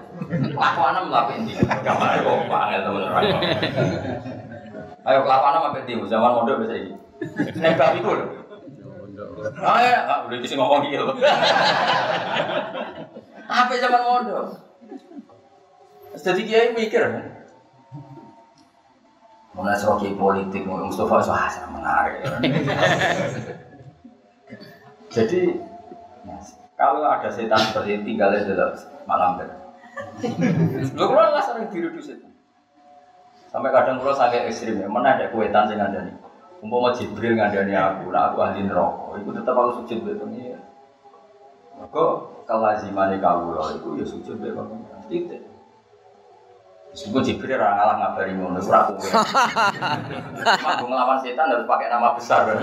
Lakuan 0.56 1.12
lah 1.12 1.28
pendi. 1.28 1.54
Gambar 1.60 2.24
kok 2.24 2.48
banget 2.48 2.82
teman-teman. 2.88 3.24
Ayo 5.08 5.20
kelakuan 5.24 5.58
apa 5.60 5.68
pendi 5.76 5.94
zaman 6.08 6.32
mondok 6.36 6.64
bisa 6.64 6.76
iki. 6.76 6.94
Nembak 7.60 8.00
itu 8.00 8.10
lho. 8.12 8.26
Ah 9.60 9.82
ya, 9.82 10.06
ah, 10.06 10.20
udah 10.30 10.38
bisa 10.40 10.54
ngomong 10.56 10.88
gitu. 10.88 11.04
Apa 13.48 13.72
zaman 13.76 14.02
mondok? 14.06 14.46
Jadi 16.18 16.42
kiai 16.48 16.74
mikir 16.74 17.04
kan. 19.58 19.66
Mana 19.66 19.74
seroki 19.74 20.14
politik, 20.14 20.70
Mustafa 20.70 21.26
wah 21.26 21.50
sangat 21.50 21.72
menarik. 21.74 22.22
Jadi 25.18 25.58
kalau 26.78 27.02
ada 27.02 27.26
setan 27.34 27.58
seperti 27.58 27.98
ini 27.98 28.14
tinggalnya 28.14 28.54
dalam 28.54 28.78
malam 29.10 29.42
ber. 29.42 29.50
Lu 30.94 31.04
kalau 31.10 31.34
nggak 31.34 31.46
sering 31.50 31.66
dirudu 31.74 31.98
setan. 31.98 32.30
Sampai 33.50 33.74
kadang 33.74 33.98
kalau 33.98 34.14
sakit 34.14 34.46
ekstrim 34.46 34.78
ya, 34.78 34.86
mana 34.86 35.18
ada 35.18 35.34
kuetan 35.34 35.66
sing 35.66 35.82
ada 35.82 36.06
nih. 36.06 36.14
Umpama 36.62 36.94
Jibril 36.94 37.38
ngandani 37.38 37.74
aku, 37.74 38.10
nah 38.10 38.34
aku 38.34 38.42
ahli 38.42 38.66
neraka, 38.66 39.14
itu 39.22 39.30
tetap 39.30 39.54
aku 39.54 39.82
sujud 39.82 40.02
be 40.06 40.18
pengira. 40.18 40.58
Maka 41.78 42.06
kelazimane 42.50 43.22
kawula 43.22 43.78
itu 43.78 43.90
ya 44.02 44.06
sujud 44.06 44.38
be 44.42 44.54
pengira. 44.54 44.98
Titik. 45.10 45.57
Meskipun 46.98 47.22
Jibril 47.22 47.62
ora 47.62 47.78
ngalah 47.78 47.96
ngabari 48.02 48.34
ngono, 48.34 48.58
ora 48.58 48.90
kowe. 48.90 49.06
Mampu 50.66 50.86
ngelawan 50.90 51.22
setan 51.22 51.54
harus 51.54 51.70
pakai 51.70 51.94
nama 51.94 52.18
besar. 52.18 52.50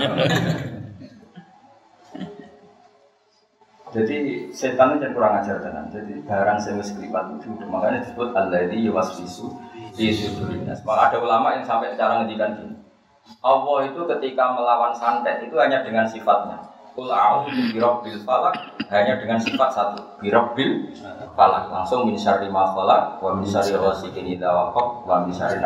Jadi 3.95 4.51
setan 4.51 4.99
itu 4.99 5.07
kurang 5.15 5.39
ajar 5.39 5.63
tenan. 5.63 5.87
Jadi 5.87 6.19
barang 6.27 6.59
sing 6.59 6.75
wis 6.75 6.91
kliwat 6.99 7.31
itu 7.39 7.47
makanya 7.71 8.03
disebut 8.03 8.35
alladzi 8.35 8.83
yuwaswisu 8.83 9.55
fi 9.95 10.11
sudurin 10.11 10.67
nas. 10.67 10.83
Ada 10.83 11.15
ulama 11.15 11.55
yang 11.55 11.63
sampai 11.63 11.95
cara 11.95 12.19
ngendikan 12.19 12.59
gini. 12.59 12.75
Allah 13.39 13.87
itu 13.87 14.03
ketika 14.03 14.51
melawan 14.51 14.91
santet 14.91 15.47
itu 15.47 15.55
hanya 15.55 15.79
dengan 15.79 16.03
sifatnya. 16.03 16.74
Kul 16.95 17.11
a'udzu 17.11 17.75
birabbil 17.75 18.23
falak 18.23 18.55
hanya 18.87 19.19
dengan 19.19 19.35
sifat 19.35 19.67
satu, 19.75 19.99
birabbil 20.23 20.95
falak. 21.35 21.67
Langsung 21.67 22.07
min 22.07 22.15
syarri 22.15 22.47
falak 22.47 23.19
wa 23.19 23.35
min 23.35 23.43
syarri 23.43 23.75
ghasikin 23.75 24.23
idza 24.23 24.47
waqab 24.47 25.03
wa 25.03 25.27
min 25.27 25.35
syarri 25.35 25.59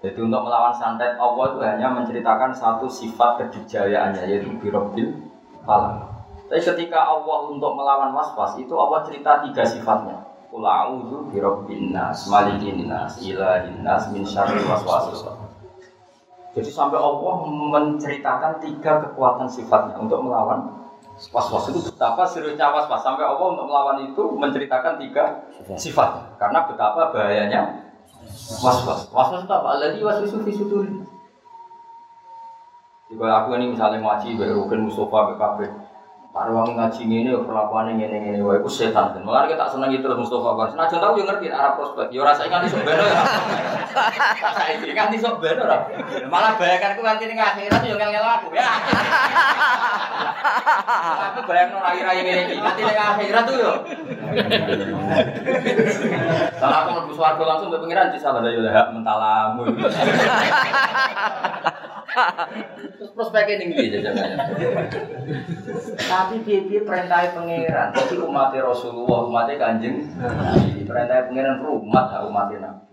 Jadi 0.00 0.16
untuk 0.22 0.42
melawan 0.46 0.72
santet 0.72 1.18
Allah 1.18 1.44
itu 1.50 1.58
hanya 1.66 1.90
menceritakan 1.90 2.54
satu 2.54 2.86
sifat 2.86 3.42
kejujayaannya 3.42 4.30
yaitu 4.30 4.54
birabbil 4.62 5.26
falak. 5.66 6.06
Tapi 6.46 6.62
ketika 6.62 7.10
Allah 7.10 7.50
untuk 7.50 7.74
melawan 7.74 8.14
waswas 8.14 8.62
itu 8.62 8.70
Allah 8.78 9.02
cerita 9.02 9.42
tiga 9.42 9.66
sifatnya. 9.66 10.22
Kul 10.54 10.66
a'udzu 10.66 11.34
birabbin 11.34 11.90
nas, 11.94 12.30
malikin 12.30 12.86
nas, 12.86 13.18
ilahin 13.22 13.82
nas, 13.82 14.06
min 14.14 14.22
syarri 14.22 14.62
waswasis. 14.66 15.49
Jadi 16.50 16.66
sampai 16.66 16.98
Allah 16.98 17.34
menceritakan 17.46 18.58
tiga 18.58 18.98
kekuatan 19.06 19.46
sifatnya 19.46 19.94
untuk 20.02 20.18
melawan 20.18 20.66
waswas. 21.30 21.70
Itu 21.70 21.78
betapa 21.78 22.26
seriusnya 22.26 22.74
waswas. 22.74 23.06
Sampai 23.06 23.22
Allah 23.22 23.46
untuk 23.54 23.70
melawan 23.70 24.02
itu 24.02 24.22
menceritakan 24.34 24.98
tiga 24.98 25.46
sifat 25.78 26.40
karena 26.42 26.66
betapa 26.66 27.14
bahayanya 27.14 27.92
waswas. 28.64 29.06
Waswas 29.14 29.46
itu 29.46 29.52
apa? 29.54 29.68
Alladhi 29.78 30.00
waswisu 30.02 30.42
fi 30.42 30.50
suduri. 30.50 30.92
Jika 33.10 33.26
aku 33.26 33.58
ini 33.58 33.74
misalnya 33.74 33.98
ngaji, 33.98 34.38
Rukin 34.38 34.86
Mustafa, 34.86 35.34
BKB, 35.34 35.58
Para 36.30 36.46
wong 36.54 36.78
ngaji 36.78 37.10
ngene 37.10 37.42
perlakuane 37.42 37.98
ngene-ngene 37.98 38.38
wae 38.46 38.62
iku 38.62 38.70
setan. 38.70 39.18
Mulane 39.26 39.50
kita 39.50 39.66
seneng 39.66 39.90
terus 39.98 40.14
Mustofa 40.14 40.54
Bar. 40.54 40.70
Senajan 40.70 41.02
tau 41.02 41.18
yo 41.18 41.26
ngerti 41.26 41.50
arah 41.50 41.74
prospek. 41.74 42.06
Yo 42.14 42.22
rasa 42.22 42.46
nganti 42.46 42.70
sok 42.70 42.86
beno 42.86 43.02
ya. 43.02 43.18
Saiki 44.38 44.94
nganti 44.94 45.18
sok 45.18 45.42
beno 45.42 45.66
ora. 45.66 45.90
Malah 46.30 46.54
bayanganku 46.54 47.02
nganti 47.02 47.26
ning 47.26 47.34
akhirat 47.34 47.82
yo 47.82 47.98
ngel-ngel 47.98 48.22
aku 48.22 48.46
ya. 48.54 48.62
Aku 51.34 51.42
bayangno 51.50 51.82
rai-rai 51.82 52.22
ngene 52.22 52.42
iki 52.46 52.62
nganti 52.62 52.82
ning 52.86 52.94
akhirat 52.94 53.42
tuh 53.50 53.56
yo. 53.58 53.72
Kalau 56.62 56.76
aku 56.78 56.88
mlebu 56.94 57.12
swarga 57.18 57.42
langsung 57.42 57.74
mbek 57.74 57.82
pengiran 57.82 58.14
disalah 58.14 58.46
yo 58.46 58.62
hak 58.70 58.94
mentalamu. 58.94 59.66
Terus 62.98 63.10
prospeknya 63.16 63.54
ning 63.60 63.68
ndi 63.72 63.92
jajangannya. 63.94 64.36
Tapi 65.96 66.34
piye 66.44 66.80
perintah 66.82 67.30
pangeran. 67.32 67.88
Jadi 67.94 68.16
umat 68.20 68.52
Rasulullah, 68.56 69.20
umat 69.28 69.48
Kanjeng 69.56 70.06
Nabi. 70.16 70.84
Perintah 70.84 71.28
pangeran 71.28 71.60
umat 71.60 72.06
hak 72.10 72.22
umat 72.28 72.50
Nabi. 72.52 72.84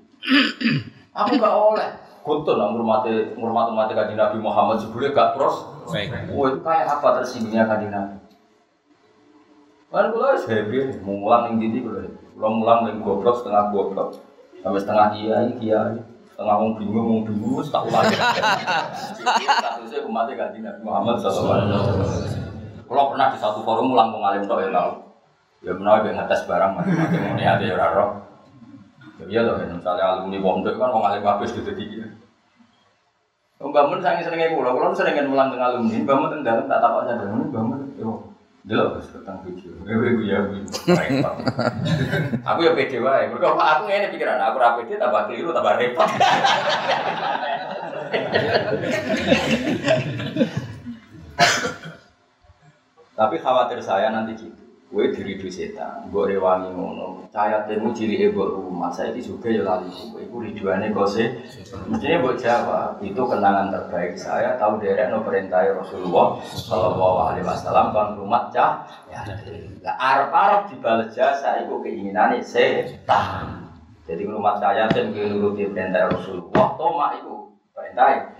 Aku 1.17 1.31
gak 1.39 1.55
oleh. 1.55 1.89
Kuntun 2.27 2.59
lah 2.59 2.75
ngurmati 2.75 3.39
ngurmati 3.39 3.69
umat 3.71 3.89
Kanjeng 3.91 4.19
Nabi 4.19 4.37
Muhammad 4.39 4.77
sebelumnya 4.79 5.15
gak 5.15 5.29
pros. 5.35 5.57
Oh 6.31 6.43
itu 6.47 6.59
kayak 6.59 6.87
apa 6.87 7.07
tersinggungnya 7.21 7.67
Kanjeng 7.67 7.91
Nabi? 7.91 8.15
Kan 9.87 10.11
kula 10.11 10.35
wis 10.35 10.43
happy, 10.51 10.99
mulang 10.99 11.47
ning 11.47 11.71
ndi 11.71 11.79
kula. 11.79 12.03
Kula 12.35 12.47
mulang 12.51 12.79
ning 12.85 12.99
goblok 12.99 13.39
setengah 13.39 13.71
goblok. 13.71 14.19
Sampai 14.59 14.83
setengah 14.83 15.07
kiai 15.15 15.49
kiai. 15.55 15.95
Setengah 16.37 16.53
wong 16.61 16.77
bingung 16.77 17.07
wong 17.09 17.21
bingung 17.25 17.65
tak 17.65 17.81
ulangi. 17.89 18.13
Statusnya 19.41 20.05
umat 20.05 20.29
Kanjeng 20.29 20.69
Nabi 20.69 20.85
Muhammad 20.85 21.17
sallallahu. 21.17 21.81
Kalau 22.85 23.09
pernah 23.09 23.33
di 23.33 23.41
satu 23.41 23.65
forum 23.65 23.97
ulang 23.97 24.13
mengalim 24.13 24.45
tok 24.45 24.61
ya 24.61 24.69
tahu. 24.69 25.01
Ya 25.65 25.73
menawa 25.73 26.05
ben 26.05 26.13
ngetes 26.13 26.45
barang 26.45 26.77
macam-macam 26.77 27.33
ini 27.33 27.41
ada 27.41 27.65
ya 27.65 27.89
roh. 27.89 28.21
Ya 29.25 29.41
loh, 29.41 29.57
misalnya 29.57 30.05
alumni 30.13 30.37
pondok 30.37 30.77
kan 30.77 30.93
orang 30.93 31.17
alim 31.17 31.25
habis 31.25 31.57
gitu 31.57 31.73
dia. 31.73 32.05
Bangun 33.57 33.97
saya 33.97 34.21
sering 34.21 34.53
kulo, 34.53 34.77
kulo 34.77 34.93
sering 34.93 35.17
mulang 35.25 35.49
dengan 35.49 35.73
alumni, 35.73 36.05
bangun 36.05 36.29
tenggelam 36.37 36.69
tak 36.69 36.77
tahu 36.77 37.01
aja 37.01 37.17
bangun, 37.17 37.49
jelas 38.67 39.07
tentang 39.15 39.39
video, 39.47 39.71
eh, 39.87 39.95
gue 39.95 40.27
ya, 40.27 40.43
aku 42.51 42.59
ya 42.67 42.75
pede 42.75 42.99
wae, 42.99 43.31
mereka 43.31 43.55
aku 43.55 43.87
ini 43.87 44.11
pikiran, 44.11 44.43
aku 44.43 44.59
rapi 44.59 44.91
dia 44.91 44.99
tambah 44.99 45.31
keliru, 45.31 45.55
tambah 45.55 45.79
repot. 45.79 46.03
Tapi 53.17 53.35
khawatir 53.41 53.79
saya 53.81 54.11
nanti 54.11 54.35
gitu. 54.35 54.66
Gue 54.87 55.11
diri 55.11 55.35
di 55.35 55.51
setan, 55.51 56.07
gue 56.07 56.31
rewangi 56.31 56.71
ngono. 56.71 57.27
Cahaya 57.27 57.67
temu 57.67 57.91
ciri 57.91 58.23
ego 58.23 58.55
rumah 58.55 58.87
saya 58.87 59.11
di 59.11 59.19
juga 59.19 59.51
ya 59.51 59.59
lali 59.59 59.91
gue. 59.91 60.23
Ibu 60.23 60.39
riduannya 60.47 60.95
kose. 60.95 61.43
Mestinya 61.91 62.23
buat 62.23 62.39
jawab 62.39 63.03
itu 63.03 63.19
kenangan 63.19 63.67
terbaik 63.67 64.15
saya. 64.15 64.55
Tahu 64.55 64.79
derek 64.79 65.11
no 65.11 65.27
perintah 65.27 65.59
Rasulullah 65.75 66.39
Shallallahu 66.39 67.17
Alaihi 67.19 67.43
Wasallam 67.43 67.91
kan 67.91 68.15
rumah 68.15 68.47
cah. 68.47 68.87
Ya, 69.11 69.27
arab 69.99 70.31
arab 70.31 70.61
dibalas 70.71 71.11
jasa. 71.11 71.67
Ibu 71.67 71.83
keinginan 71.83 72.39
setan. 72.39 73.67
Jadi 74.07 74.23
rumah 74.23 74.55
saya 74.55 74.87
dan 74.87 75.11
nuruti 75.11 75.67
perintah 75.67 76.15
Rasulullah. 76.15 76.79
Toma 76.79 77.11
itu 77.19 77.59
perintah. 77.75 78.31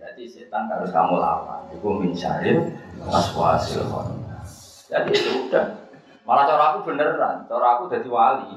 Jadi 0.00 0.22
setan 0.32 0.64
harus 0.72 0.88
kamu 0.88 1.20
lawan. 1.20 1.60
Ibu 1.76 1.88
min 2.00 2.16
syaril 2.16 2.72
waswasil 3.04 3.84
jadi 4.86 5.10
itu 5.10 5.30
udah. 5.50 5.66
Malah 6.26 6.44
cara 6.46 6.64
aku 6.74 6.78
beneran, 6.90 7.46
cara 7.46 7.66
aku 7.78 7.90
jadi 7.90 8.06
wali. 8.10 8.54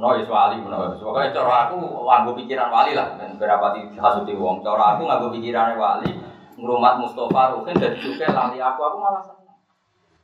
No, 0.00 0.16
ya 0.16 0.24
wali, 0.24 0.64
no. 0.64 0.96
Pokoknya 0.96 1.36
cara 1.36 1.68
aku 1.68 1.76
nganggo 1.80 2.32
pikiran 2.32 2.72
wali 2.72 2.96
lah. 2.96 3.20
Dan 3.20 3.36
berapa 3.36 3.76
di 3.76 3.92
hasuti 4.00 4.32
wong. 4.32 4.64
Cara 4.64 4.96
aku 4.96 5.04
nganggo 5.04 5.28
pikiran 5.36 5.76
wali. 5.76 6.08
Ngrumat 6.56 7.00
Mustafa 7.00 7.56
Rukin 7.56 7.76
dan 7.76 7.96
juga 7.96 8.28
lali 8.32 8.60
aku, 8.60 8.80
aku 8.80 8.96
malah 9.00 9.22
seneng. 9.24 9.56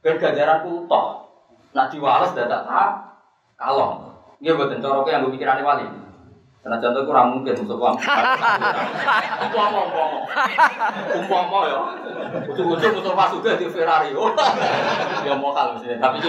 Ben 0.00 0.16
ganjaranku 0.16 0.88
toh. 0.88 1.29
Nak 1.76 1.92
diwales 1.92 2.33
dadak 2.33 2.64
tak 2.64 2.90
kalong. 3.61 4.16
Nggih 4.40 4.52
mboten 4.57 4.81
cara 4.81 5.00
aku 5.00 5.09
nganggo 5.12 5.33
pikiran 5.37 5.61
wali. 5.61 6.06
Karena 6.66 6.83
contoh 6.83 7.07
kurang 7.07 7.31
mungkin 7.31 7.55
untuk 7.62 7.79
uang. 7.79 7.94
Umpama, 9.38 9.87
umpama, 9.87 10.18
umpama 11.14 11.59
ya. 11.70 11.79
Ujung-ujung 12.42 12.90
Mustafa 12.98 13.38
juga 13.38 13.55
di 13.55 13.70
Ferrari. 13.70 14.11
Oh, 14.18 14.35
ya 15.22 15.38
mau 15.38 15.55
hal 15.55 15.79
sih, 15.79 15.94
tapi 16.02 16.18
itu. 16.18 16.26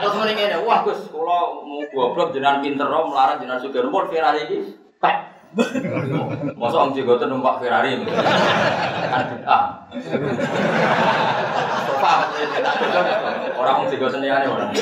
Terus 0.00 0.14
mending 0.16 0.40
ini, 0.40 0.56
wah 0.64 0.80
Gus, 0.88 1.04
kalau 1.12 1.68
mau 1.68 1.84
goblok 1.92 2.32
jenengan 2.32 2.64
pinter 2.64 2.88
rom, 2.88 3.12
melarang 3.12 3.44
jenengan 3.44 3.60
suka 3.60 3.84
nomor 3.84 4.08
Ferrari 4.08 4.48
ini, 4.48 4.72
pek. 5.04 5.36
Masa 6.56 6.76
om 6.80 6.96
Jigoten 6.96 7.28
numpak 7.28 7.60
Ferrari 7.60 8.00
kan 8.00 9.24
bid'ah. 9.36 9.64
Pak, 12.00 12.18
orang 13.60 13.84
om 13.84 13.86
Jigoten 13.92 14.24
ini 14.24 14.48
orang. 14.48 14.72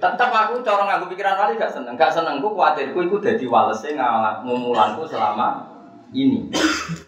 Tetap 0.00 0.32
aku 0.32 0.64
cara 0.64 0.88
nganggo 0.88 1.12
pikiran 1.12 1.36
kali 1.36 1.60
gak 1.60 1.76
seneng, 1.76 1.92
gak 1.92 2.08
seneng 2.08 2.40
ku 2.40 2.56
kuatirku 2.56 3.04
iku 3.04 3.20
dadi 3.20 3.44
walese 3.44 3.92
ngumulanku 4.40 5.04
selama 5.04 5.68
ini. 6.16 6.48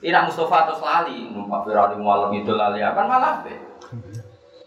Ina 0.04 0.28
Mustafa 0.28 0.68
atau 0.68 0.76
lali, 0.84 1.32
numpak 1.32 1.64
Ferrari 1.64 1.96
malam 1.96 2.30
itu 2.36 2.52
lali 2.52 2.84
apa 2.84 3.00
malah 3.08 3.40
be. 3.40 3.56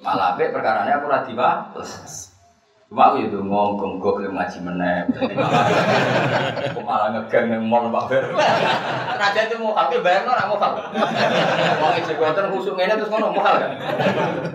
Malah 0.01 0.33
be 0.33 0.49
perkara 0.49 0.89
aku 0.89 1.05
ora 1.05 1.21
diwales. 1.21 2.33
Cuma 2.85 3.09
aku 3.09 3.25
itu 3.25 3.41
ngomong 3.41 3.97
gue 3.97 4.13
belum 4.13 4.37
ngaji 4.37 4.59
meneh. 4.61 5.09
Aku 6.69 6.85
malah 6.85 7.17
ngegeng 7.17 7.49
yang 7.49 7.65
mall 7.65 7.89
Pak 7.89 8.13
Ber. 8.13 8.23
Raja 9.17 9.41
itu 9.49 9.57
mau 9.57 9.73
tapi 9.73 10.05
bayar 10.05 10.21
nora 10.21 10.45
mau 10.45 10.61
kalau. 10.61 10.85
Mau 11.81 11.91
isi 11.97 12.13
kuoten 12.13 12.45
khusuk 12.53 12.77
ini 12.77 12.93
terus 12.93 13.09
ngono 13.09 13.33
mau 13.33 13.41
kan. 13.41 13.73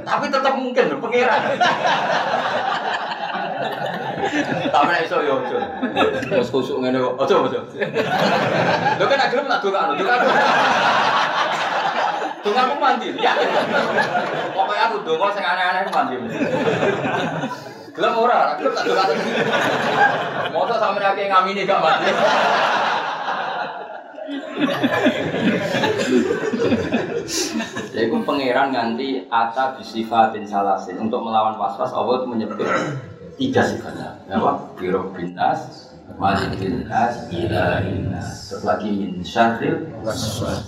Tapi 0.06 0.30
tetap 0.30 0.54
mungkin 0.54 0.94
pengiran. 1.02 1.58
Tapi 4.70 4.90
nek 4.90 5.04
iso 5.06 5.16
yo 5.24 5.42
ojo. 5.42 5.58
Wis 6.30 6.50
kusuk 6.52 6.78
ngene 6.82 6.98
kok. 7.00 7.14
Ojo 7.26 7.36
ojo. 7.50 7.60
Lho 8.98 9.04
kan 9.04 9.24
agelem 9.24 9.46
tak 9.50 9.60
dongakno, 9.64 9.92
dongakno. 9.96 10.30
Dongakmu 12.40 12.74
mandi, 12.80 13.08
ya. 13.20 13.32
Pokoknya 14.56 14.84
aku 14.88 14.96
donga 15.04 15.28
sing 15.36 15.44
aneh-aneh 15.44 15.92
mandi. 15.92 16.14
Gelem 17.90 18.14
ora, 18.16 18.56
gelem 18.56 18.72
tak 18.72 18.84
dongakno. 18.88 19.14
Moto 20.54 20.74
sampe 20.78 21.04
akeh 21.04 21.28
ngamini 21.28 21.68
gak 21.68 21.82
mandi. 21.84 22.10
Jadi 27.90 28.06
pangeran 28.24 28.70
nganti 28.70 29.26
ata 29.28 29.74
bisifatin 29.76 30.46
salasin 30.46 31.02
untuk 31.02 31.20
melawan 31.20 31.58
was-was 31.58 31.90
Allah 31.90 32.24
menyebut 32.26 32.62
tiga 33.40 33.64
sifatnya 33.64 34.20
apa? 34.28 34.76
Biro 34.76 35.08
binas 35.16 35.88
malik 36.20 36.60
binas 36.60 37.24
ilahinas 37.32 38.52
terus 38.52 38.68
lagi 38.68 38.92
min 38.92 39.24
syarril. 39.24 39.88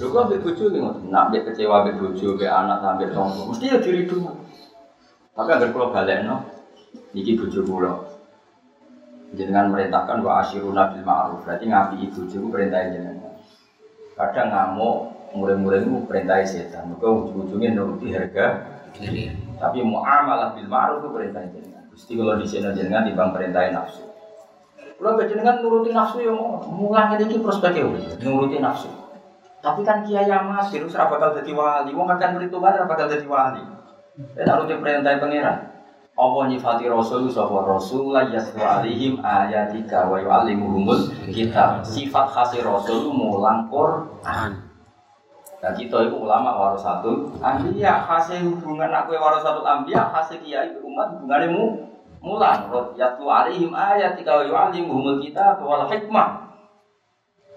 Lu 0.01 0.09
kok 0.09 0.33
bojo 0.33 0.65
nih 0.73 0.81
nak 1.13 1.29
be 1.29 1.45
kecewa 1.45 1.85
be 1.85 1.93
bojo 2.01 2.41
be 2.41 2.49
anak 2.49 2.81
sampai 2.81 3.13
tonggo 3.13 3.53
mesti 3.53 3.69
ya 3.69 3.77
diri 3.77 4.09
dulu 4.09 4.33
tapi 5.37 5.49
agar 5.53 5.69
kalau 5.69 5.93
balik 5.93 6.25
no 6.25 6.49
niki 7.13 7.37
bojo 7.37 7.61
kula. 7.61 7.93
Jenengan 9.33 9.73
merintahkan 9.73 10.21
wa 10.21 10.45
asyiruna 10.45 10.93
bil 10.93 11.09
ma'ruf. 11.09 11.41
Berarti 11.49 11.65
ngapi 11.65 12.05
ibu 12.05 12.21
bojo 12.25 12.53
perintah 12.53 12.85
jenengan. 12.93 13.33
Kadang 14.13 14.53
ngamuk 14.53 14.97
murid-muridmu 15.33 16.05
perintah 16.05 16.45
setan. 16.45 16.93
Maka 16.93 17.09
ujung-ujungnya 17.09 17.73
nuruti 17.73 18.13
harga 18.13 18.61
tapi 19.57 19.79
muamalah 19.81 20.53
bil 20.53 20.69
ma'ruf 20.69 21.01
itu 21.01 21.09
perintah 21.17 21.43
jenengan 21.49 21.72
Gusti 21.93 22.17
kalau 22.17 22.41
di 22.41 22.49
sini 22.49 22.73
jenengan 22.73 23.05
di 23.05 23.13
bang 23.13 23.37
perintah 23.37 23.69
nafsu. 23.69 24.09
Kalau 24.97 25.21
jenengan 25.21 25.61
nuruti 25.61 25.93
nafsu 25.93 26.25
yang 26.25 26.41
mulang 26.73 27.21
ini 27.21 27.37
prospeknya 27.37 27.85
nuruti 28.25 28.57
nafsu. 28.57 28.89
Tapi 29.61 29.85
kan 29.85 30.03
kiai 30.03 30.27
mas, 30.27 30.73
itu 30.73 30.89
serap 30.89 31.13
bakal 31.13 31.37
jadi 31.37 31.53
wali. 31.53 31.93
Wong 31.93 32.09
akan 32.09 32.41
berhitungan 32.41 32.89
bakal 32.89 33.07
jadi 33.13 33.29
wali. 33.29 33.63
Dan 34.33 34.45
nuruti 34.49 34.75
perintah 34.81 35.21
pangeran. 35.21 35.59
Allah 36.13 36.45
nyifati 36.49 36.89
Rasul 36.93 37.33
sapa 37.33 37.65
Rasul 37.65 38.13
la 38.13 38.29
yasru 38.29 38.61
alaihim 38.61 39.21
ayatika 39.25 40.09
wa 40.09 40.21
yu'allimuhumul 40.21 41.13
kitab. 41.29 41.85
Sifat 41.85 42.33
khas 42.33 42.57
Rasul 42.61 43.13
mulang 43.13 43.69
Quran. 43.69 44.72
Nah 45.63 45.71
kita 45.79 46.11
itu 46.11 46.17
ulama 46.19 46.59
warasatul 46.59 47.31
ambiya 47.39 48.03
hasil 48.03 48.43
hubungan 48.43 48.91
aku 48.91 49.15
warasatul 49.15 49.63
ambiya 49.63 50.11
hasil 50.11 50.43
kiai 50.43 50.75
umat 50.83 51.15
hubungannya 51.15 51.55
mu 51.55 51.65
mulan 52.19 52.67
yatlu 52.99 53.31
alaihim 53.31 53.71
ayat 53.71 54.19
tika 54.19 54.43
yu'allimuhumul 54.43 55.23
kita 55.23 55.63
wal 55.63 55.87
hikmah. 55.87 56.51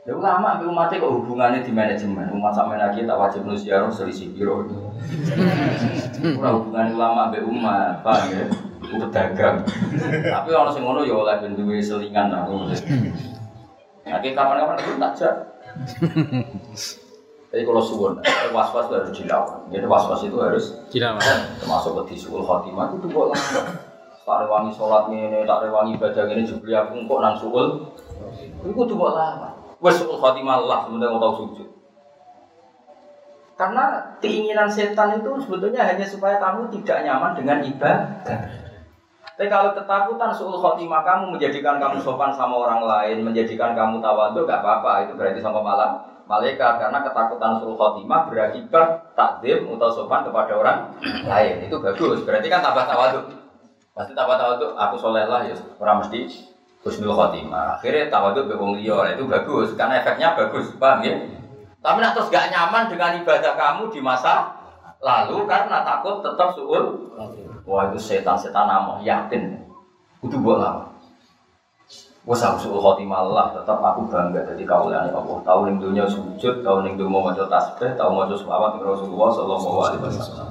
Ya 0.06 0.14
ulama 0.14 0.54
ambil 0.54 0.70
umatnya 0.70 1.02
kok 1.02 1.18
hubungannya 1.18 1.66
di 1.66 1.74
manajemen? 1.74 2.30
Umat 2.30 2.54
sama 2.54 2.78
lagi 2.78 3.10
tak 3.10 3.18
wajib 3.18 3.42
nusiaro 3.42 3.90
selisih 3.90 4.38
biro 4.38 4.62
Ora 6.38 6.50
hubungan 6.54 6.94
ulama 6.94 7.34
ambil 7.34 7.42
umat 7.50 8.06
paham 8.06 8.30
ya? 8.30 8.46
Pedagang. 8.86 9.66
Tapi 10.30 10.50
orang 10.54 10.70
sing 10.78 10.86
ngono 10.86 11.02
ya 11.10 11.18
oleh 11.18 11.42
bentuke 11.42 11.82
selingan 11.82 12.30
aku 12.30 12.70
Nanti 14.06 14.38
kapan-kapan 14.38 14.78
itu 14.78 14.94
tak 15.02 15.34
Jadi 17.56 17.64
kalau 17.64 17.80
suwon, 17.80 18.20
was-was 18.52 18.92
harus 18.92 19.16
dilawan. 19.16 19.64
Jadi 19.72 19.88
was-was 19.88 20.28
itu 20.28 20.36
harus 20.44 20.76
dilawan. 20.92 21.40
Termasuk 21.56 22.04
di 22.04 22.20
suul 22.20 22.44
khotimah 22.44 22.92
itu 22.92 23.08
kok 23.08 23.32
langsung. 23.32 23.64
Tak 24.28 24.44
rewangi 24.44 24.76
sholat 24.76 25.08
ini, 25.08 25.48
tak 25.48 25.64
rewangi 25.64 25.96
ibadah 25.96 26.28
ini, 26.36 26.44
juga 26.44 26.84
aku 26.84 27.08
kok 27.08 27.20
nang 27.24 27.40
suul. 27.40 27.88
Itu 28.60 28.76
tuh 28.76 28.96
kok 29.00 29.12
lawan. 29.16 29.56
Wes 29.80 29.96
suul 29.96 30.20
khotimah 30.20 30.68
lah, 30.68 30.84
sebenarnya 30.84 31.16
mau 31.16 31.24
tahu 31.24 31.34
sujud. 31.48 31.68
Karena 33.56 34.04
keinginan 34.20 34.68
setan 34.68 35.16
itu 35.16 35.32
sebetulnya 35.40 35.88
hanya 35.88 36.04
supaya 36.04 36.36
kamu 36.36 36.68
tidak 36.76 37.08
nyaman 37.08 37.40
dengan 37.40 37.64
ibadah. 37.64 38.36
Tapi 39.32 39.48
kalau 39.48 39.72
ketakutan 39.72 40.36
suul 40.36 40.60
khotimah 40.60 41.08
kamu 41.08 41.40
menjadikan 41.40 41.80
kamu 41.80 42.04
sopan 42.04 42.36
sama 42.36 42.68
orang 42.68 42.84
lain, 42.84 43.24
menjadikan 43.24 43.72
kamu 43.72 44.04
tawadu, 44.04 44.44
gak 44.44 44.60
apa-apa. 44.60 45.08
Itu 45.08 45.16
berarti 45.16 45.40
sama 45.40 45.64
malam 45.64 46.15
malaikat 46.26 46.82
karena 46.82 47.00
ketakutan 47.06 47.62
suruh 47.62 47.78
khotimah 47.78 48.26
berakibat 48.30 49.14
takdim 49.14 49.70
atau 49.78 49.90
sopan 49.94 50.26
kepada 50.26 50.54
orang 50.58 50.78
lain. 51.26 51.70
Itu 51.70 51.78
bagus. 51.82 52.26
Berarti 52.26 52.48
kan 52.50 52.66
tambah 52.66 52.86
tawaduk. 52.90 53.26
Pasti 53.94 54.14
tambah 54.18 54.36
tawaduk. 54.38 54.74
Aku 54.74 54.96
soleh 54.98 55.30
lah 55.30 55.46
ya. 55.46 55.54
Orang 55.78 56.02
mesti 56.02 56.26
husnul 56.82 57.14
khotimah. 57.14 57.78
Akhirnya 57.78 58.10
tawaduk 58.10 58.50
be 58.50 58.58
wong 58.58 58.82
itu 58.82 59.24
bagus. 59.30 59.78
Karena 59.78 60.02
efeknya 60.02 60.34
bagus. 60.34 60.74
Paham 60.82 61.06
ya? 61.06 61.14
Tapi 61.86 62.02
nak 62.02 62.18
terus 62.18 62.34
gak 62.34 62.50
nyaman 62.50 62.90
dengan 62.90 63.14
ibadah 63.22 63.54
kamu 63.54 63.94
di 63.94 64.02
masa 64.02 64.58
lalu 65.06 65.46
karena 65.46 65.86
takut 65.86 66.26
tetap 66.26 66.50
suul. 66.58 67.14
Wah 67.66 67.94
itu 67.94 68.02
setan-setan 68.02 68.66
namu 68.66 69.06
yakin. 69.06 69.62
Kudu 70.22 70.42
buat 70.42 70.58
lama. 70.58 70.95
Wes 72.26 72.42
aku 72.42 72.58
suul 72.58 72.82
khotimah 72.82 73.22
Allah, 73.22 73.54
tetap 73.54 73.78
aku 73.78 74.10
bangga 74.10 74.42
jadi 74.50 74.66
kaulan 74.66 75.14
Allah. 75.14 75.46
Tahu 75.46 75.60
ning 75.70 75.78
dunia 75.78 76.10
sujud, 76.10 76.66
tahu 76.66 76.82
ning 76.82 76.98
dunia 76.98 77.22
maca 77.22 77.46
tasbih, 77.46 77.94
tahu 77.94 78.18
maca 78.18 78.34
selawat 78.34 78.74
ning 78.74 78.82
Rasulullah 78.82 79.30
sallallahu 79.30 79.78
alaihi 79.86 80.02
wasallam. 80.02 80.50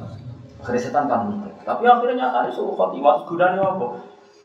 Akhirnya 0.63 0.79
setan 0.79 1.11
kan. 1.11 1.27
Tapi 1.67 1.83
akhirnya 1.83 2.15
nyatanya 2.15 2.55
suul 2.55 2.79
khotimah 2.79 3.27
gunanya 3.27 3.59
apa? 3.59 3.87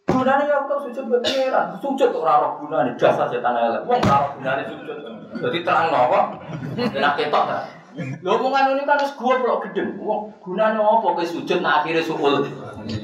Gunanya 0.10 0.50
ya 0.50 0.58
aku 0.66 0.90
sujud 0.90 1.06
pangeran. 1.06 1.78
Sujud 1.78 2.10
kok 2.10 2.26
ora 2.26 2.42
roh 2.42 2.66
dasar 2.98 3.30
setan 3.30 3.54
elek. 3.54 3.86
Wong 3.86 4.02
ora 4.02 4.18
roh 4.26 4.32
gunane 4.42 4.64
sujud. 4.66 4.98
Jadi 5.38 5.58
terang 5.62 5.94
apa? 5.94 6.34
Enak 6.82 7.14
ketok 7.14 7.44
ta. 7.46 7.58
Lho 8.00 8.32
omongan 8.32 8.76
ini 8.76 8.88
kan 8.88 9.02
wis 9.04 9.14
goblok 9.20 9.68
gedeng. 9.68 10.00
Wong 10.00 10.32
gunane 10.40 10.80
apa 10.80 11.04
kowe 11.04 11.26
sujud 11.26 11.60
nak 11.60 11.84
akhire 11.84 12.00
suul. 12.00 12.48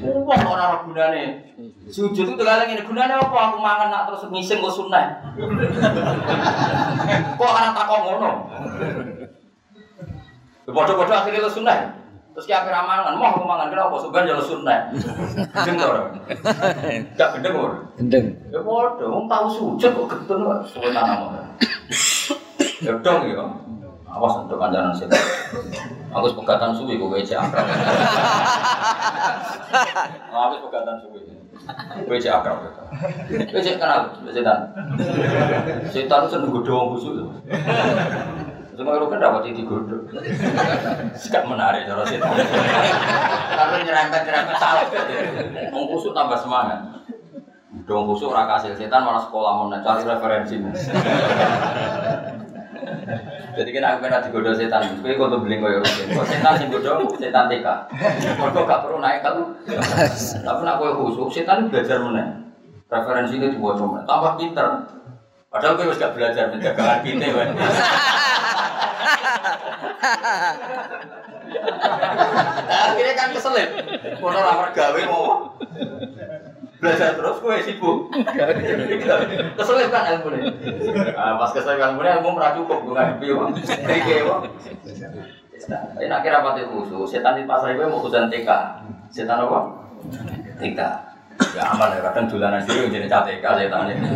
Wong 0.00 0.24
ora 0.28 0.72
roh 0.72 0.80
gunane. 0.88 1.52
Sujud 1.92 2.32
itu 2.32 2.42
kalian 2.42 2.72
ini 2.72 2.82
gunanya 2.84 3.20
apa? 3.20 3.36
Aku 3.52 3.58
mangan 3.60 3.92
nak 3.92 4.02
terus 4.08 4.24
ngising 4.32 4.64
kok 4.64 4.72
sunai. 4.72 5.04
kok 7.38 7.52
anak 7.52 7.72
takok 7.76 7.98
ngono? 8.04 8.30
Bodoh-bodoh 10.66 11.14
akhirnya 11.14 11.44
lo 11.44 11.50
sunai. 11.52 11.80
Terus 12.36 12.52
kayak 12.52 12.68
akhirnya 12.68 12.84
mangan, 12.84 13.16
mau 13.16 13.32
aku 13.32 13.48
mangan 13.48 13.72
kenapa? 13.72 13.96
Sebenarnya 13.96 14.36
lo 14.36 14.44
sunai. 14.44 14.78
Gendeng 15.64 15.76
tuh 15.80 15.88
orang. 15.88 16.06
Gak 17.16 17.28
gendeng 17.38 17.54
orang. 17.56 17.82
Gendeng. 17.96 18.26
Ya 18.52 18.60
bodoh, 18.60 19.08
kamu 19.08 19.28
tahu 19.30 19.46
sujud 19.48 19.90
kok 19.92 20.08
gendeng 20.12 20.40
kok. 20.44 20.58
Nama. 20.92 21.48
Ya 22.84 22.92
dong 23.00 23.24
ya. 23.24 23.44
Awas 24.16 24.40
untuk 24.40 24.56
kanjaran 24.56 24.96
sih. 24.96 25.04
Aku 26.16 26.32
pegatan 26.40 26.72
suwi 26.72 26.96
kok 26.96 27.12
kayak 27.12 27.36
akrab. 27.36 27.66
Aku 30.32 30.56
pegatan 30.72 30.96
suwi. 31.04 31.20
Cek 32.08 32.32
akrab. 32.32 32.64
Kowe 33.28 33.60
cek 33.60 33.76
kenal 33.76 34.08
setan. 34.32 34.72
Setan 35.92 36.24
itu 36.24 36.28
seneng 36.32 36.48
godho 36.48 36.72
wong 36.72 36.88
busuk. 36.96 37.12
Cuma 38.76 38.92
kalau 38.96 39.12
kan 39.12 39.20
dapat 39.20 39.52
itu 39.52 39.68
godho. 39.68 40.08
Sikap 41.12 41.44
menarik 41.44 41.84
cara 41.84 42.00
setan. 42.08 42.32
Karena 43.52 43.76
nyerempet-nyerempet 43.84 44.56
salah. 44.56 44.88
Wong 45.76 45.84
busuk 45.92 46.16
tambah 46.16 46.40
semangat. 46.40 46.80
Dong 47.84 48.08
busuk 48.08 48.32
ora 48.32 48.48
kasil 48.48 48.72
setan 48.72 49.04
malah 49.04 49.20
sekolah 49.20 49.52
mau 49.60 49.68
cari 49.68 50.02
referensi. 50.08 50.56
Jadi 53.56 53.70
kena 53.72 53.96
aku 53.96 54.04
pernah 54.04 54.20
digoda 54.20 54.52
setan, 54.52 55.00
kowe 55.00 55.26
tuh 55.28 55.40
beli 55.40 55.56
koyo 55.56 55.80
rutin. 55.80 56.12
Setan 56.12 56.60
sing 56.60 56.68
goda 56.68 57.00
setan 57.16 57.48
TK. 57.48 57.68
Mergo 58.36 58.68
gak 58.68 58.84
perlu 58.84 59.00
naik 59.00 59.24
kalau. 59.24 59.56
Tapi 60.44 60.60
nak 60.62 60.76
kowe 60.76 60.90
khusus 60.92 61.40
setan 61.40 61.72
belajar 61.72 61.98
meneh. 62.04 62.26
Referensi 62.86 63.40
itu 63.40 63.56
dibaca 63.56 63.84
meneh. 63.84 64.04
Tambah 64.04 64.32
pinter. 64.36 64.68
Padahal 65.48 65.74
kowe 65.80 65.88
wis 65.88 66.00
gak 66.00 66.12
belajar 66.12 66.52
penjagaan 66.52 66.98
kita 67.00 67.26
kan. 67.32 67.48
Akhirnya 72.66 73.14
kan 73.16 73.28
keselip. 73.32 73.70
Kono 74.20 74.38
ora 74.38 74.68
gawe 74.74 75.00
mau 75.08 75.56
belajar 76.86 77.10
terus 77.18 77.36
gue 77.42 77.56
sibuk. 77.66 77.98
Keselip 79.58 79.88
kan 79.90 80.04
ilmu 80.14 80.28
nih 80.38 80.42
ah, 81.18 81.34
pas 81.34 81.50
keselip 81.50 81.82
ilmu 81.82 82.00
nih 82.06 82.22
ilmu 82.22 82.28
merah 82.38 82.54
cukup 82.54 82.78
gue 82.86 82.94
nggak 82.94 83.18
uang 83.34 83.50
ini 85.96 86.12
akhirnya 86.12 86.44
pati 86.44 86.62
khusus 86.68 87.16
setan 87.16 87.40
di 87.40 87.48
pasar 87.48 87.74
gue 87.74 87.88
mau 87.88 87.98
khusus 87.98 88.28
TK. 88.28 88.50
Setan 89.10 89.42
apa? 89.42 89.60
TK. 90.60 90.80
Ya 91.56 91.62
aman 91.72 91.96
ya 91.96 92.00
kadang 92.12 92.28
dolanan 92.28 92.62
dulu 92.62 92.92
jadi 92.92 93.08
TK 93.08 93.44
setan 93.44 93.90
ini. 93.90 94.08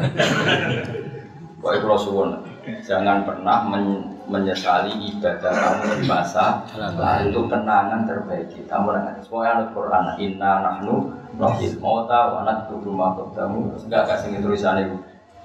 Itu 1.61 1.87
suwun, 1.97 2.41
jangan 2.85 3.29
pernah 3.29 3.69
men 3.69 4.17
menyesali 4.31 4.95
ibadah 5.11 5.51
kamu 5.51 5.85
di 5.99 6.05
masa 6.07 6.63
lalu 6.79 7.35
itu 7.35 7.41
kenangan 7.51 8.07
terbaik 8.07 8.47
kita. 8.55 8.79
Dengan 8.79 9.19
semua 9.19 9.41
ayat 9.51 9.75
Quran 9.75 10.05
Inna 10.23 10.53
nahnu 10.63 11.11
Nafil 11.41 11.79
mauta 11.83 12.31
wa 12.37 12.41
natbudu 12.47 12.91
ma 12.95 13.17
qaddamu. 13.19 13.75
Enggak 13.83 14.07
kasih 14.07 14.39
tulisan 14.39 14.79
itu. 14.83 14.97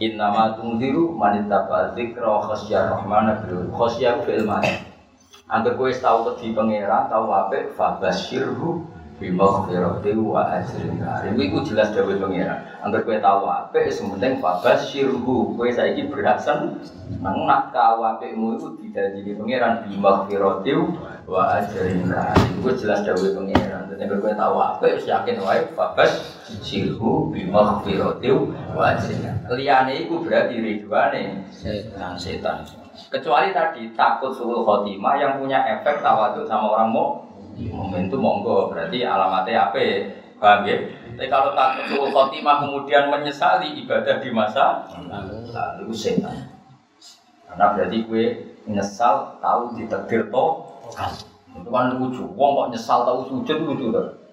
Inna 0.01 0.27
ma 0.29 0.53
tungdiru 0.53 1.15
manittaba 1.15 1.95
dzikra 1.95 2.27
wa 2.27 2.41
khasyar 2.51 2.93
rahmana 2.93 3.41
bil 3.47 3.71
khasyar 3.71 4.21
fil 4.27 4.43
mani 4.43 4.95
Angger 5.45 5.77
kowe 5.77 5.93
tau 5.93 6.25
wedi 6.25 6.57
pangeran 6.57 7.05
tau 7.05 7.29
apik 7.29 7.77
fa 7.77 8.01
basyirhu 8.01 8.81
bimaghfirati 9.19 10.11
wa 10.19 10.59
ajrin 10.59 10.99
karim. 10.99 11.35
Iku 11.39 11.63
jelas 11.63 11.95
dawuh 11.95 12.19
pangeran. 12.19 12.59
Angger 12.83 13.01
kowe 13.07 13.17
tau 13.23 13.47
apik 13.47 13.87
sementing 13.87 14.43
fabashirhu. 14.43 15.55
Kowe 15.55 15.69
saiki 15.71 16.11
berhasil 16.11 16.75
nang 17.23 17.37
nak 17.47 17.71
tau 17.71 18.03
apikmu 18.03 18.59
iku 18.59 18.67
dijanjini 18.79 19.39
pangeran. 19.39 19.87
Bimaghfirati 19.87 20.71
wa 21.27 21.41
ajrin 21.59 22.11
karim. 22.11 22.49
Iku 22.59 22.69
jelas 22.75 23.07
dawuh 23.07 23.31
pangeran. 23.31 23.87
Angger 23.87 24.19
kowe 24.19 24.33
tau 24.35 24.55
apik 24.59 24.99
yakin 25.07 25.39
wae 25.39 25.63
fabashirhu 25.71 27.31
bimaghfirati 27.31 28.29
wa 28.75 28.83
ajrin 28.91 29.31
liyane 29.55 29.93
iku 30.03 30.19
berarti 30.25 30.59
ridwane 30.59 31.47
setan. 31.53 32.19
Setan 32.19 32.85
kecuali 33.11 33.51
tadi 33.51 33.91
takut 33.93 34.31
suul 34.31 34.63
khotimah 34.63 35.15
yang 35.19 35.37
punya 35.37 35.59
efek 35.67 35.99
tawaduk 35.99 36.47
sama 36.47 36.71
orang 36.71 36.89
mau 36.91 37.27
momentum 37.71 38.19
monggo 38.19 38.71
berarti 38.71 39.07
alamatnya 39.07 39.71
apa? 39.71 39.79
Paham 40.35 40.67
ya? 40.67 40.75
Tapi 41.15 41.31
kalau 41.31 41.55
tak 41.55 41.87
suul 41.87 42.11
khotimah 42.11 42.59
kemudian 42.67 43.07
menyesali 43.07 43.79
ibadah 43.79 44.19
di 44.19 44.29
masa 44.35 44.83
lalu 45.07 45.95
setan. 45.95 46.51
Karena 47.47 47.71
berarti 47.71 48.03
gue 48.03 48.25
nyesal 48.67 49.39
tahu 49.39 49.79
ditakdir 49.79 50.27
to. 50.27 50.45
Itu 51.55 51.69
kan 51.71 51.95
lucu. 51.95 52.27
Wong 52.35 52.51
kok 52.51 52.67
nyesal 52.75 53.07
tahu 53.07 53.19
sujud 53.31 53.57
lucu 53.63 53.95
tuh 53.95 54.25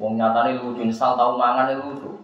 wong 0.00 0.16
nyatane 0.16 0.56
lucu 0.58 0.82
nyesal 0.82 1.12
tahu 1.14 1.36
mangan 1.36 1.76
lucu. 1.76 2.16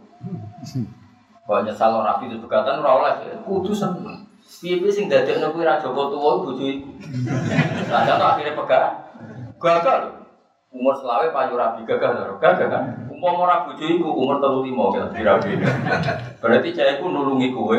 Kok 1.44 1.61
nyesal 1.68 1.92
ora 1.92 2.16
rapi 2.16 2.33
itu 2.33 2.49
ora 2.49 2.90
oleh. 3.05 3.14
Kudu 3.44 3.77
seneng. 3.77 4.25
Piye-piye 4.49 4.88
sing 4.88 5.12
dadekno 5.12 5.53
kuwi 5.53 5.68
ra 5.68 5.77
Joko 5.77 6.09
tuwa 6.09 6.40
bojo 6.40 6.64
iku. 6.64 6.88
Lah 7.92 8.09
akhirnya 8.09 8.57
pegang 8.57 8.97
gagal 9.59 10.01
umur 10.68 10.94
selawe 10.94 11.27
payu 11.35 11.55
rabi 11.59 11.83
gagal 11.85 12.11
lho. 12.14 12.35
Gagal 12.38 12.66
kan? 12.71 12.83
Umpama 13.11 13.51
ora 13.51 13.57
bojo 13.66 13.85
iku 13.85 14.09
umur 14.14 14.38
35 14.38 14.94
kan? 14.94 15.07
Dirabi 15.12 15.51
berarti 16.38 16.68
saya 16.73 16.99
iku 16.99 17.11
nulungi 17.11 17.51
kowe 17.51 17.79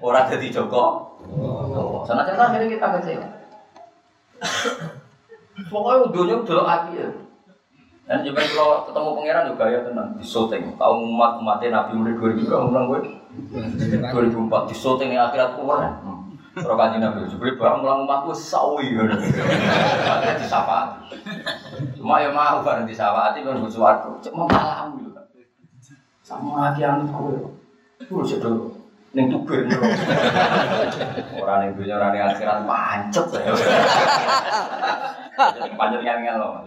ora 0.00 0.24
dadi 0.30 0.48
Joko. 0.48 0.84
Oh. 1.28 2.06
Sana 2.06 2.24
sana 2.24 2.48
akhirnya 2.48 2.72
kita 2.78 2.86
kecewa 2.98 3.26
pokoknya 5.66 6.14
dunia 6.14 6.36
udah 6.38 6.66
hati 6.66 7.02
ya. 7.02 7.10
Dan 8.08 8.24
juga 8.24 8.40
kalau 8.40 8.88
ketemu 8.88 9.08
pangeran 9.20 9.44
juga 9.52 9.64
ya 9.68 9.80
tenang 9.84 10.16
di 10.16 10.24
syuting 10.24 10.80
tahu 10.80 10.94
umat 11.12 11.44
umatnya 11.44 11.76
nabi 11.76 11.92
mulai 11.92 12.16
2000 12.16 12.40
berapa 12.48 12.64
ulang 12.64 12.84
gue 12.88 13.00
2004 13.52 14.70
di 14.72 14.74
syuting 14.74 15.10
yang 15.12 15.28
akhirat 15.28 15.60
keluar 15.60 15.92
Kalau 16.58 16.76
kaji 16.76 16.98
nabi, 16.98 17.22
jadi 17.28 17.54
barang 17.54 17.80
ulang 17.86 18.02
umatku 18.02 18.34
sawi 18.34 18.94
ya. 18.94 19.06
Ada 19.06 20.38
disapa. 20.42 20.98
Cuma 21.94 22.18
ya 22.18 22.34
mau 22.34 22.62
bareng 22.66 22.86
disapa, 22.86 23.34
kan 23.34 23.62
bersuatu. 23.62 24.18
Cek 24.18 24.34
mau 24.34 24.50
malam 24.50 24.98
gitu. 24.98 25.14
Sama 26.26 26.74
lagi 26.74 26.82
itu. 26.82 27.50
Terus 28.04 28.28
jadi 28.34 28.50
neng 29.14 29.26
tubir. 29.32 29.64
Orang 31.38 31.64
yang 31.64 31.72
dunia 31.78 31.94
orang 31.96 32.12
yang 32.12 32.28
akhirat 32.34 32.66
pancet 32.66 33.26
ya. 33.32 33.52
Pancet 35.78 36.00
ngel 36.04 36.36
loh. 36.36 36.60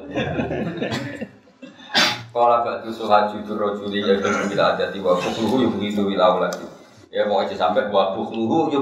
Gak 2.32 2.88
tuh 2.88 2.94
suhaju 2.96 3.36
itu 3.44 3.54
rojuli 3.60 4.00
ya 4.08 4.16
dan 4.24 4.48
bila 4.48 4.72
ada 4.72 4.88
tiwa 4.88 5.20
bukluhu 5.20 5.68
yang 5.68 5.72
begitu 5.76 6.08
bila 6.08 6.40
lagi. 6.40 6.64
Ya 7.12 7.28
aja 7.28 7.52
sampai 7.52 7.92
buat 7.92 8.16
bukluhu 8.16 8.72
ya 8.72 8.80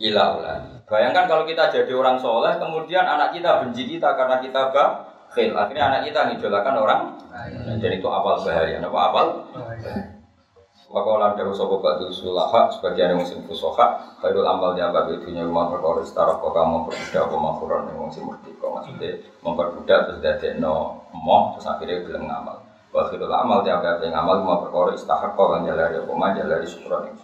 ila 0.00 0.24
Bayangkan 0.86 1.26
kalau 1.26 1.42
kita 1.42 1.66
jadi 1.74 1.90
orang 1.98 2.14
soleh, 2.14 2.54
kemudian 2.62 3.02
anak 3.02 3.34
kita 3.34 3.66
benci 3.66 3.90
kita 3.90 4.14
karena 4.14 4.38
kita 4.38 4.70
bakhil. 4.70 5.50
Akhirnya 5.58 5.90
anak 5.90 6.00
kita 6.06 6.20
ngidolakan 6.30 6.74
orang. 6.78 7.00
Nah, 7.26 7.74
jadi 7.74 7.98
itu 7.98 8.06
awal 8.06 8.38
bahaya. 8.38 8.78
Apa 8.78 9.00
awal? 9.10 9.26
Wakolan 10.86 11.34
dari 11.34 11.50
sopo 11.50 11.82
batu 11.82 12.06
sulaha 12.14 12.70
sebagian 12.70 13.10
yang 13.10 13.18
musim 13.18 13.42
fusoha 13.42 13.98
Khairul 14.22 14.46
amal 14.46 14.78
itu 14.78 15.34
nya 15.34 15.42
rumah 15.42 15.66
perkara 15.66 15.98
setara 16.06 16.38
kok 16.38 16.54
kamu 16.54 16.86
berbudak 16.86 17.26
apa 17.26 17.36
makhuran 17.36 17.90
yang 17.90 18.06
musim 18.06 18.22
merdeka 18.30 18.70
Maksudnya 18.70 19.18
memperbudak 19.42 20.00
terus 20.06 20.22
dari 20.22 20.62
no 20.62 21.02
moh 21.10 21.58
terus 21.58 21.66
akhirnya 21.66 22.06
bilang 22.06 22.30
ngamal 22.30 22.62
Wa 22.94 23.02
khairul 23.10 23.34
amal 23.34 23.66
di 23.66 23.74
abad 23.74 23.98
yang 23.98 24.14
ngamal 24.14 24.46
rumah 24.46 24.58
perkara 24.62 24.94
istahak 24.94 25.34
kok 25.34 25.46
kan 25.50 25.66
jalari 25.66 25.96
apa 25.98 26.12
mah 26.14 26.30
jalari 26.38 26.66
syukuran 26.70 27.10
yang 27.10 27.18